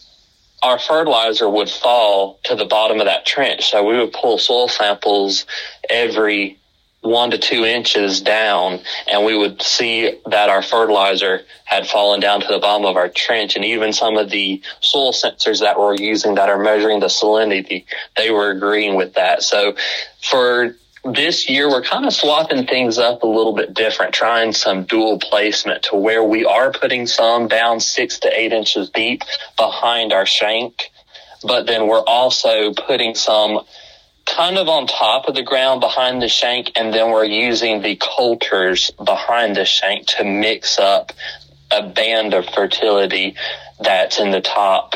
our 0.62 0.78
fertilizer 0.78 1.48
would 1.48 1.70
fall 1.70 2.38
to 2.44 2.54
the 2.54 2.64
bottom 2.64 3.00
of 3.00 3.06
that 3.06 3.24
trench. 3.24 3.70
So 3.70 3.84
we 3.84 3.96
would 3.98 4.12
pull 4.12 4.38
soil 4.38 4.68
samples 4.68 5.46
every 5.88 6.58
one 7.02 7.30
to 7.30 7.38
two 7.38 7.64
inches 7.64 8.20
down 8.20 8.78
and 9.10 9.24
we 9.24 9.36
would 9.36 9.62
see 9.62 10.18
that 10.26 10.50
our 10.50 10.60
fertilizer 10.60 11.40
had 11.64 11.86
fallen 11.86 12.20
down 12.20 12.40
to 12.42 12.46
the 12.48 12.58
bottom 12.58 12.84
of 12.84 12.96
our 12.96 13.08
trench 13.08 13.56
and 13.56 13.64
even 13.64 13.90
some 13.92 14.18
of 14.18 14.28
the 14.28 14.60
soil 14.80 15.10
sensors 15.10 15.60
that 15.60 15.78
we're 15.78 15.94
using 15.94 16.34
that 16.34 16.50
are 16.50 16.62
measuring 16.62 17.00
the 17.00 17.06
salinity 17.06 17.86
they 18.18 18.30
were 18.30 18.50
agreeing 18.50 18.96
with 18.96 19.14
that 19.14 19.42
so 19.42 19.74
for 20.20 20.76
this 21.04 21.48
year 21.48 21.68
we're 21.68 21.82
kind 21.82 22.04
of 22.04 22.12
swapping 22.12 22.66
things 22.66 22.98
up 22.98 23.22
a 23.22 23.26
little 23.26 23.54
bit 23.54 23.72
different, 23.72 24.12
trying 24.12 24.52
some 24.52 24.84
dual 24.84 25.18
placement 25.18 25.84
to 25.84 25.96
where 25.96 26.22
we 26.22 26.44
are 26.44 26.72
putting 26.72 27.06
some 27.06 27.48
down 27.48 27.80
six 27.80 28.18
to 28.20 28.38
eight 28.38 28.52
inches 28.52 28.90
deep 28.90 29.22
behind 29.56 30.12
our 30.12 30.26
shank, 30.26 30.90
but 31.42 31.66
then 31.66 31.86
we're 31.86 32.04
also 32.04 32.74
putting 32.74 33.14
some 33.14 33.60
kind 34.26 34.58
of 34.58 34.68
on 34.68 34.86
top 34.86 35.26
of 35.26 35.34
the 35.34 35.42
ground 35.42 35.80
behind 35.80 36.20
the 36.20 36.28
shank, 36.28 36.70
and 36.76 36.92
then 36.92 37.10
we're 37.10 37.24
using 37.24 37.80
the 37.82 37.96
coulters 37.96 38.90
behind 39.02 39.56
the 39.56 39.64
shank 39.64 40.06
to 40.06 40.24
mix 40.24 40.78
up 40.78 41.12
a 41.70 41.82
band 41.82 42.34
of 42.34 42.44
fertility 42.46 43.34
that's 43.80 44.18
in 44.18 44.30
the 44.30 44.40
top 44.40 44.94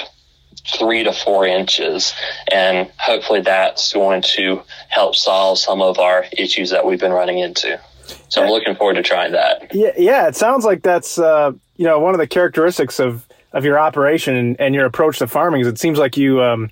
three 0.67 1.05
to 1.05 1.13
four 1.13 1.47
inches. 1.47 2.15
And 2.51 2.91
hopefully 2.99 3.41
that's 3.41 3.93
going 3.93 4.23
to 4.37 4.63
help 4.89 5.15
solve 5.15 5.59
some 5.59 5.83
of 5.83 5.99
our 5.99 6.27
issues 6.33 6.71
that 6.71 6.85
we've 6.85 7.01
been 7.01 7.13
running 7.13 7.39
into. 7.39 7.81
So 8.29 8.43
I'm 8.43 8.51
looking 8.51 8.75
forward 8.75 8.95
to 8.95 9.03
trying 9.03 9.33
that. 9.33 9.75
Yeah, 9.75 9.93
yeah. 9.97 10.29
It 10.29 10.37
sounds 10.37 10.65
like 10.65 10.83
that's 10.83 11.19
uh, 11.19 11.53
you 11.77 11.85
know 11.87 12.01
one 12.01 12.15
of 12.15 12.19
the 12.19 12.27
characteristics 12.27 12.99
of 12.99 13.27
of 13.53 13.65
your 13.65 13.79
operation 13.79 14.35
and, 14.35 14.61
and 14.61 14.75
your 14.75 14.85
approach 14.85 15.19
to 15.19 15.27
farming 15.27 15.63
is 15.63 15.67
it 15.67 15.79
seems 15.79 15.99
like 15.99 16.17
you 16.17 16.43
um, 16.43 16.71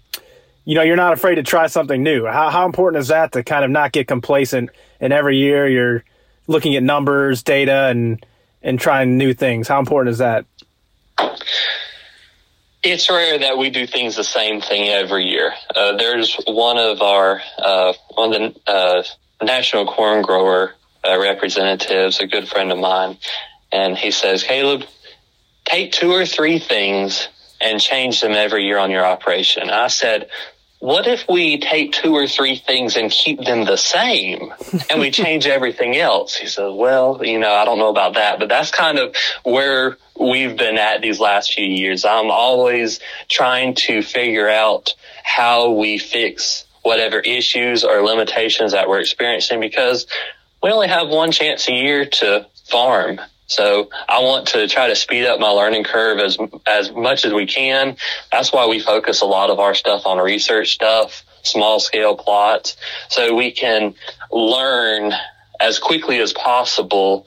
you 0.65 0.75
know 0.75 0.83
you're 0.83 0.97
not 0.97 1.13
afraid 1.13 1.37
to 1.37 1.43
try 1.43 1.67
something 1.69 2.03
new. 2.03 2.27
How 2.27 2.51
how 2.51 2.67
important 2.67 3.01
is 3.01 3.09
that 3.09 3.33
to 3.33 3.43
kind 3.43 3.65
of 3.65 3.71
not 3.71 3.93
get 3.93 4.09
complacent 4.09 4.71
and 5.01 5.13
every 5.13 5.37
year 5.39 5.67
you're 5.69 6.05
looking 6.49 6.77
at 6.77 6.83
numbers, 6.83 7.43
data, 7.43 7.87
and 7.87 8.25
and 8.63 8.79
trying 8.79 9.17
new 9.17 9.33
things? 9.33 9.69
How 9.69 9.79
important 9.79 10.13
is 10.13 10.19
that? 10.19 10.45
It's 12.83 13.09
rare 13.09 13.39
that 13.39 13.59
we 13.59 13.71
do 13.71 13.87
things 13.87 14.17
the 14.17 14.25
same 14.25 14.61
thing 14.61 14.89
every 14.89 15.25
year. 15.25 15.53
Uh, 15.75 15.97
there's 15.97 16.37
one 16.49 16.79
of 16.79 17.01
our 17.01 17.41
uh, 17.57 17.93
one 18.15 18.35
of 18.35 18.55
the 18.55 18.61
uh, 18.71 19.03
national 19.41 19.87
corn 19.87 20.23
grower 20.23 20.75
uh, 21.09 21.19
representatives, 21.21 22.19
a 22.19 22.27
good 22.27 22.49
friend 22.49 22.73
of 22.73 22.79
mine, 22.79 23.19
and 23.71 23.97
he 23.97 24.11
says, 24.11 24.43
Caleb, 24.43 24.83
take 25.65 25.93
two 25.93 26.11
or 26.13 26.27
three 26.27 26.59
things 26.59 27.29
and 27.61 27.81
change 27.81 28.21
them 28.21 28.33
every 28.33 28.65
year 28.65 28.79
on 28.79 28.91
your 28.91 29.07
operation. 29.07 29.71
I 29.71 29.87
said, 29.87 30.29
what 30.83 31.07
if 31.07 31.29
we 31.29 31.59
take 31.59 31.93
two 31.93 32.13
or 32.13 32.27
three 32.27 32.57
things 32.57 32.97
and 32.97 33.09
keep 33.09 33.39
them 33.45 33.65
the 33.65 33.77
same 33.77 34.53
and 34.91 34.99
we 34.99 35.11
change 35.23 35.47
everything 35.47 35.97
else? 35.97 36.35
He 36.35 36.49
said, 36.49 36.71
well, 36.71 37.21
you 37.25 37.39
know, 37.39 37.53
I 37.53 37.65
don't 37.65 37.79
know 37.79 37.89
about 37.89 38.15
that, 38.15 38.41
but 38.41 38.49
that's 38.49 38.73
kind 38.73 38.99
of 38.99 39.15
where 39.45 39.97
we've 40.19 40.57
been 40.57 40.79
at 40.79 41.01
these 41.01 41.21
last 41.21 41.53
few 41.55 41.65
years. 41.65 42.05
I'm 42.05 42.33
always 42.33 42.99
trying 43.29 43.75
to 43.75 44.03
figure 44.03 44.49
out 44.49 44.93
how 45.23 45.71
we 45.71 45.99
fix 45.99 46.65
whatever 46.83 47.21
issues 47.21 47.85
or 47.85 48.03
limitations 48.03 48.73
that 48.73 48.89
we're 48.89 48.99
experiencing 48.99 49.61
because 49.61 50.09
we 50.65 50.73
only 50.73 50.89
have 50.89 51.09
one 51.09 51.31
chance 51.31 51.69
a 51.69 51.73
year 51.73 52.07
to 52.07 52.45
farm 52.65 53.21
so 53.53 53.91
I 54.09 54.21
want 54.21 54.49
to 54.49 54.67
try 54.67 54.89
to 54.89 54.97
speed 54.97 55.27
up 55.27 55.39
my 55.39 55.51
learning 55.51 55.85
curve 55.85 56.19
as 56.19 56.39
as 56.67 56.91
much 56.93 57.27
as 57.27 57.35
we 57.35 57.47
can. 57.47 57.97
That's 58.31 58.51
why 58.51 58.67
we 58.67 58.81
focus 58.81 59.21
a 59.21 59.27
lot 59.27 59.51
of 59.51 59.59
our 59.59 59.75
stuff 59.75 60.07
on 60.07 60.17
research 60.19 60.73
stuff, 60.73 61.23
small 61.43 61.79
scale 61.79 62.17
plots, 62.17 62.77
so 63.11 63.35
we 63.35 63.53
can 63.53 63.95
learn 64.31 65.13
as 65.61 65.79
quickly 65.79 66.19
as 66.21 66.33
possible 66.33 67.27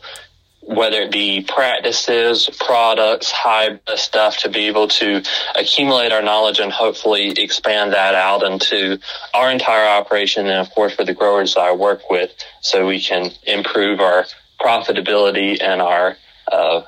whether 0.61 0.97
it 0.97 1.11
be 1.11 1.43
practices, 1.43 2.49
products, 2.65 3.29
hybrid 3.29 3.99
stuff 3.99 4.37
to 4.37 4.49
be 4.49 4.65
able 4.65 4.87
to 4.87 5.21
accumulate 5.55 6.11
our 6.11 6.23
knowledge 6.23 6.57
and 6.57 6.71
hopefully 6.71 7.29
expand 7.37 7.93
that 7.93 8.15
out 8.15 8.41
into 8.41 8.97
our 9.35 9.51
entire 9.51 9.87
operation 9.87 10.47
and 10.47 10.59
of 10.59 10.73
course 10.73 10.95
for 10.95 11.05
the 11.05 11.13
growers 11.13 11.53
that 11.53 11.61
I 11.61 11.71
work 11.71 12.09
with 12.09 12.31
so 12.61 12.87
we 12.87 12.99
can 12.99 13.29
improve 13.43 13.99
our 13.99 14.25
profitability 14.65 15.61
and 15.61 15.81
our 15.81 16.17
uh, 16.51 16.81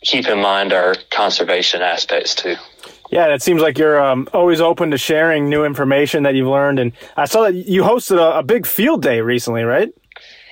keep 0.00 0.26
in 0.26 0.40
mind 0.40 0.72
our 0.72 0.94
conservation 1.10 1.82
aspects 1.82 2.34
too. 2.34 2.56
Yeah, 3.10 3.32
it 3.34 3.42
seems 3.42 3.60
like 3.60 3.78
you're 3.78 4.02
um, 4.02 4.28
always 4.32 4.60
open 4.60 4.90
to 4.90 4.98
sharing 4.98 5.48
new 5.48 5.64
information 5.64 6.22
that 6.22 6.34
you've 6.34 6.48
learned. 6.48 6.78
And 6.78 6.92
I 7.16 7.26
saw 7.26 7.42
that 7.42 7.54
you 7.54 7.82
hosted 7.82 8.18
a, 8.18 8.38
a 8.38 8.42
big 8.42 8.66
field 8.66 9.02
day 9.02 9.20
recently, 9.20 9.62
right? 9.62 9.92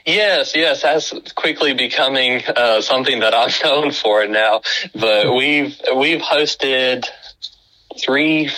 Yes, 0.04 0.54
yes, 0.54 0.82
that's 0.82 1.32
quickly 1.32 1.74
becoming 1.74 2.42
uh, 2.46 2.80
something 2.80 3.20
that 3.20 3.34
I'm 3.34 3.50
known 3.64 3.92
for 3.92 4.26
now. 4.26 4.62
But 4.94 5.34
we've 5.34 5.80
we've 5.96 6.20
hosted 6.20 7.06
three 8.00 8.50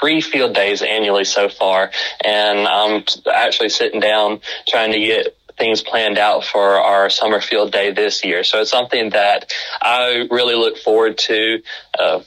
three 0.00 0.20
field 0.20 0.54
days 0.54 0.82
annually 0.82 1.24
so 1.24 1.48
far, 1.48 1.90
and 2.24 2.66
I'm 2.66 3.04
actually 3.32 3.68
sitting 3.68 4.00
down 4.00 4.40
trying 4.68 4.92
to 4.92 4.98
get 4.98 5.36
things 5.60 5.82
planned 5.82 6.18
out 6.18 6.44
for 6.44 6.76
our 6.76 7.08
summer 7.10 7.40
field 7.40 7.70
day 7.70 7.92
this 7.92 8.24
year. 8.24 8.42
So 8.42 8.62
it's 8.62 8.70
something 8.70 9.10
that 9.10 9.52
I 9.80 10.26
really 10.30 10.56
look 10.56 10.78
forward 10.78 11.18
to. 11.18 11.62
Uh, 11.96 12.20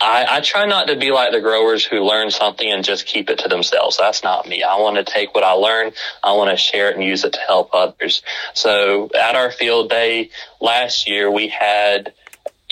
I, 0.00 0.26
I, 0.28 0.40
try 0.40 0.66
not 0.66 0.88
to 0.88 0.96
be 0.96 1.12
like 1.12 1.32
the 1.32 1.40
growers 1.40 1.84
who 1.84 2.00
learn 2.00 2.30
something 2.30 2.70
and 2.70 2.84
just 2.84 3.06
keep 3.06 3.30
it 3.30 3.38
to 3.40 3.48
themselves. 3.48 3.96
That's 3.96 4.24
not 4.24 4.48
me. 4.48 4.62
I 4.62 4.76
want 4.80 4.96
to 4.96 5.04
take 5.04 5.32
what 5.34 5.44
I 5.44 5.52
learn. 5.52 5.92
I 6.22 6.32
want 6.32 6.50
to 6.50 6.56
share 6.56 6.90
it 6.90 6.96
and 6.96 7.04
use 7.04 7.24
it 7.24 7.34
to 7.34 7.38
help 7.38 7.70
others. 7.72 8.22
So 8.52 9.10
at 9.14 9.36
our 9.36 9.52
field 9.52 9.90
day 9.90 10.30
last 10.60 11.08
year, 11.08 11.30
we 11.30 11.48
had 11.48 12.14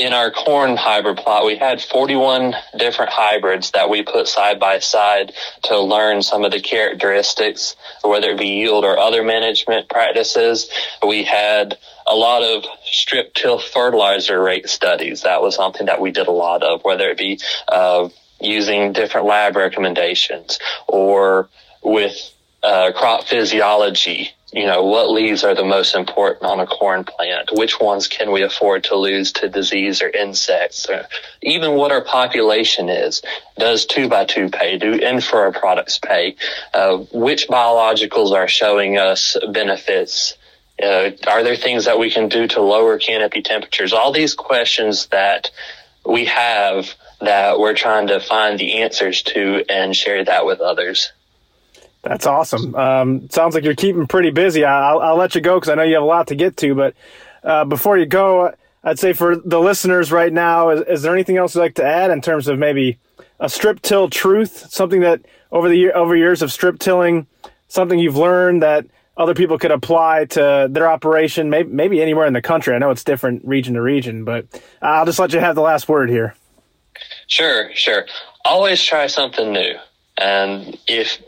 in 0.01 0.15
our 0.15 0.31
corn 0.31 0.77
hybrid 0.77 1.19
plot, 1.19 1.45
we 1.45 1.57
had 1.57 1.81
41 1.83 2.55
different 2.79 3.13
hybrids 3.13 3.71
that 3.73 3.91
we 3.91 4.03
put 4.03 4.29
side 4.29 4.59
by 4.59 4.79
side 4.79 5.33
to 5.65 5.79
learn 5.79 6.23
some 6.23 6.45
of 6.45 6.53
the 6.53 6.61
characteristics, 6.61 7.77
whether 8.03 8.31
it 8.31 8.39
be 8.39 8.49
yield 8.49 8.85
or 8.85 8.99
other 8.99 9.23
management 9.23 9.91
practices. 9.91 10.71
We 11.07 11.25
had 11.25 11.77
a 12.07 12.15
lot 12.15 12.43
of 12.43 12.65
strip 12.85 13.35
till 13.35 13.59
fertilizer 13.59 14.43
rate 14.43 14.71
studies. 14.71 15.23
That 15.23 15.43
was 15.43 15.55
something 15.55 15.87
that 15.87 16.01
we 16.01 16.11
did 16.11 16.29
a 16.29 16.33
lot 16.33 16.63
of, 16.63 16.83
whether 16.83 17.11
it 17.11 17.19
be 17.19 17.39
uh, 17.69 18.09
using 18.41 18.95
different 18.95 19.27
lab 19.27 19.55
recommendations 19.55 20.59
or 20.89 21.51
with 21.83 22.17
uh, 22.63 22.93
crop 22.93 23.25
physiology 23.25 24.33
you 24.53 24.67
know, 24.67 24.83
what 24.83 25.11
leaves 25.11 25.45
are 25.45 25.55
the 25.55 25.65
most 25.65 25.95
important 25.95 26.45
on 26.45 26.59
a 26.59 26.67
corn 26.67 27.05
plant? 27.05 27.51
Which 27.53 27.79
ones 27.79 28.09
can 28.09 28.33
we 28.33 28.43
afford 28.43 28.85
to 28.85 28.97
lose 28.97 29.33
to 29.35 29.49
disease 29.49 30.03
or 30.03 30.09
insects? 30.09 30.89
Or 30.89 31.07
even 31.41 31.75
what 31.75 31.93
our 31.93 32.03
population 32.03 32.89
is. 32.89 33.23
Does 33.57 33.87
two 33.87 34.09
by 34.09 34.25
two 34.25 34.49
pay? 34.49 34.77
Do 34.77 34.95
in-furrow 34.95 35.53
products 35.53 35.99
pay? 35.99 36.37
Uh, 36.75 36.99
which 37.13 37.47
biologicals 37.47 38.33
are 38.33 38.49
showing 38.49 38.99
us 38.99 39.37
benefits? 39.53 40.35
Uh, 40.83 41.11
are 41.29 41.45
there 41.45 41.57
things 41.57 41.85
that 41.85 41.99
we 41.99 42.11
can 42.11 42.29
do 42.29 42.49
to 42.49 42.61
lower 42.61 42.99
canopy 42.99 43.43
temperatures? 43.43 43.93
All 43.93 44.13
these 44.13 44.35
questions 44.35 45.07
that 45.09 45.51
we 46.05 46.25
have 46.25 46.93
that 47.21 47.61
we're 47.61 47.75
trying 47.75 48.09
to 48.09 48.19
find 48.19 48.59
the 48.59 48.79
answers 48.79 49.23
to 49.23 49.65
and 49.69 49.95
share 49.95 50.25
that 50.25 50.47
with 50.47 50.61
others. 50.61 51.13
That's 52.03 52.27
awesome. 52.27 52.75
Um, 52.75 53.29
sounds 53.29 53.55
like 53.55 53.65
you're 53.65 53.75
keeping 53.75 54.07
pretty 54.07 54.31
busy. 54.31 54.65
I'll, 54.65 55.01
I'll 55.01 55.17
let 55.17 55.35
you 55.35 55.41
go 55.41 55.57
because 55.57 55.69
I 55.69 55.75
know 55.75 55.83
you 55.83 55.95
have 55.95 56.03
a 56.03 56.07
lot 56.07 56.29
to 56.29 56.35
get 56.35 56.57
to. 56.59 56.75
But 56.75 56.95
uh, 57.45 57.65
before 57.65 57.99
you 57.99 58.07
go, 58.07 58.55
I'd 58.83 58.99
say 58.99 59.13
for 59.13 59.37
the 59.37 59.61
listeners 59.61 60.11
right 60.11 60.33
now, 60.33 60.71
is, 60.71 60.81
is, 60.89 61.03
there 61.03 61.13
anything 61.13 61.37
else 61.37 61.55
you'd 61.55 61.61
like 61.61 61.75
to 61.75 61.85
add 61.85 62.11
in 62.11 62.23
terms 62.23 62.49
of 62.49 62.59
maybe 62.59 62.99
a 63.39 63.49
strip 63.49 63.83
till 63.83 64.09
truth, 64.09 64.71
something 64.71 65.01
that 65.01 65.21
over 65.53 65.69
the 65.69 65.77
year, 65.77 65.95
over 65.95 66.17
years 66.17 66.41
of 66.41 66.51
strip 66.51 66.79
tilling, 66.79 67.27
something 67.69 67.99
you've 67.99 68.17
learned 68.17 68.63
that 68.63 68.87
other 69.17 69.35
people 69.35 69.59
could 69.59 69.71
apply 69.71 70.25
to 70.25 70.69
their 70.71 70.91
operation, 70.91 71.51
maybe, 71.51 71.71
maybe 71.71 72.01
anywhere 72.01 72.27
in 72.27 72.33
the 72.33 72.41
country. 72.41 72.75
I 72.75 72.79
know 72.79 72.91
it's 72.91 73.05
different 73.05 73.45
region 73.45 73.75
to 73.75 73.83
region, 73.83 74.25
but 74.25 74.47
I'll 74.81 75.05
just 75.05 75.19
let 75.19 75.35
you 75.35 75.41
have 75.41 75.55
the 75.55 75.61
last 75.61 75.89
word 75.89 76.09
here. 76.09 76.35
Sure, 77.27 77.71
sure. 77.75 78.07
Always 78.47 78.83
try 78.83 79.07
something 79.07 79.53
new. 79.53 79.75
And 80.17 80.79
if 80.87 81.19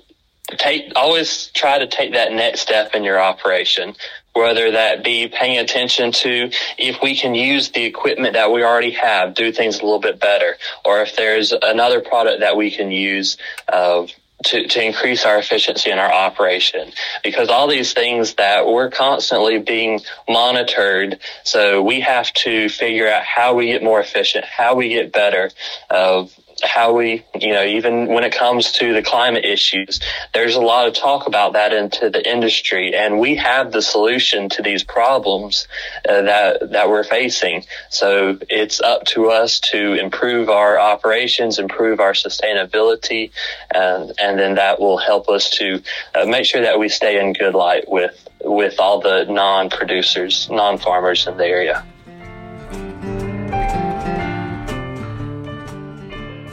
take 0.59 0.93
always 0.97 1.49
try 1.49 1.79
to 1.79 1.87
take 1.87 2.13
that 2.13 2.33
next 2.33 2.61
step 2.61 2.95
in 2.95 3.05
your 3.05 3.21
operation 3.21 3.95
whether 4.35 4.71
that 4.71 5.05
be 5.05 5.29
paying 5.29 5.59
attention 5.59 6.11
to 6.11 6.51
if 6.79 7.03
we 7.03 7.15
can 7.15 7.35
use 7.35 7.71
the 7.71 7.85
equipment 7.85 8.33
that 8.33 8.51
we 8.51 8.63
already 8.65 8.93
have 8.93 9.35
do 9.35 9.53
things 9.53 9.81
a 9.81 9.83
little 9.83 10.01
bit 10.01 10.19
better 10.19 10.57
or 10.85 11.03
if 11.03 11.15
there's 11.17 11.53
another 11.53 12.01
product 12.01 12.41
that 12.41 12.57
we 12.57 12.71
can 12.71 12.91
use 12.91 13.37
uh, 13.69 14.07
to, 14.45 14.67
to 14.67 14.85
increase 14.85 15.25
our 15.25 15.39
efficiency 15.39 15.91
in 15.91 15.99
our 15.99 16.13
operation. 16.13 16.93
Because 17.23 17.49
all 17.49 17.69
these 17.69 17.93
things 17.93 18.35
that 18.35 18.67
we're 18.67 18.91
constantly 18.91 19.59
being 19.59 20.01
monitored 20.29 21.19
so 21.45 21.83
we 21.83 22.01
have 22.01 22.33
to 22.33 22.69
figure 22.69 23.09
out 23.09 23.23
how 23.23 23.55
we 23.55 23.67
get 23.67 23.83
more 23.83 24.01
efficient 24.01 24.45
how 24.45 24.75
we 24.75 24.89
get 24.89 25.13
better 25.13 25.51
uh, 25.91 26.25
how 26.63 26.95
we, 26.95 27.25
you 27.35 27.53
know, 27.53 27.65
even 27.65 28.09
when 28.09 28.25
it 28.25 28.33
comes 28.33 28.73
to 28.73 28.93
the 28.93 29.03
climate 29.03 29.45
issues, 29.45 30.01
there's 30.33 30.55
a 30.55 30.61
lot 30.61 30.87
of 30.87 30.95
talk 30.95 31.27
about 31.27 31.55
that 31.55 31.73
into 31.73 32.11
the 32.11 32.29
industry, 32.29 32.95
and 32.95 33.19
we 33.19 33.37
have 33.37 33.73
the 33.73 33.83
solution 33.83 34.49
to 34.51 34.63
these 34.63 34.83
problems 34.83 35.67
uh, 36.09 36.23
that 36.23 36.73
that 36.73 36.89
we're 36.89 37.05
facing. 37.05 37.65
So 37.91 38.39
it's 38.49 38.81
up 38.81 39.05
to 39.07 39.31
us 39.31 39.61
to 39.73 39.95
improve 39.95 40.49
our 40.49 40.79
operations, 40.79 41.59
improve 41.59 42.01
our 42.01 42.13
sustainability, 42.13 43.33
and 43.75 44.13
and 44.19 44.39
then 44.39 44.55
that 44.55 44.81
will 44.81 44.99
help 44.99 45.29
us 45.29 45.51
to 45.51 45.83
uh, 46.15 46.25
make 46.27 46.47
sure 46.47 46.63
that 46.63 46.79
we 46.79 46.89
stay 46.89 47.21
in 47.21 47.33
good 47.33 47.55
light 47.55 47.89
with 47.89 48.29
with 48.45 48.81
all 48.81 49.01
the 49.01 49.25
non-producers, 49.25 50.49
non-farmers 50.51 51.27
in 51.27 51.37
the 51.37 51.47
area. 51.47 51.85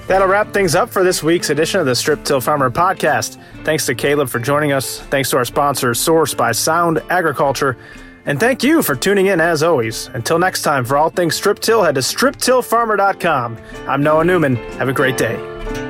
That'll 0.10 0.28
wrap 0.28 0.52
things 0.54 0.74
up 0.74 0.89
for 0.89 1.04
this 1.04 1.22
week's 1.22 1.52
edition 1.52 1.80
of 1.80 1.86
the 1.86 1.95
Strip 1.95 2.24
Till 2.24 2.41
Farmer 2.41 2.72
podcast. 2.72 3.39
Thanks 3.63 3.86
to 3.86 3.93
Caleb 3.93 4.28
for 4.28 4.39
joining 4.39 4.72
us. 4.72 5.02
Thanks 5.02 5.30
to 5.30 5.38
our 5.38 5.45
sponsor, 5.45 5.93
Source 5.93 6.34
by 6.34 6.52
Sound 6.52 7.00
Agriculture. 7.12 7.78
And 8.26 8.39
thank 8.39 8.63
you 8.63 8.82
for 8.82 8.95
tuning 8.95 9.28
in 9.28 9.39
as 9.39 9.62
always. 9.62 10.08
Until 10.15 10.39
next 10.39 10.63
time, 10.63 10.84
for 10.84 10.98
all 10.98 11.12
things 11.12 11.36
Strip 11.36 11.60
Till, 11.60 11.84
head 11.84 11.93
to 11.93 12.02
striptillfarmer.com. 12.02 13.58
I'm 13.88 14.02
Noah 14.02 14.26
Newman. 14.26 14.56
Have 14.56 14.89
a 14.89 14.93
great 14.93 15.15
day. 15.15 15.88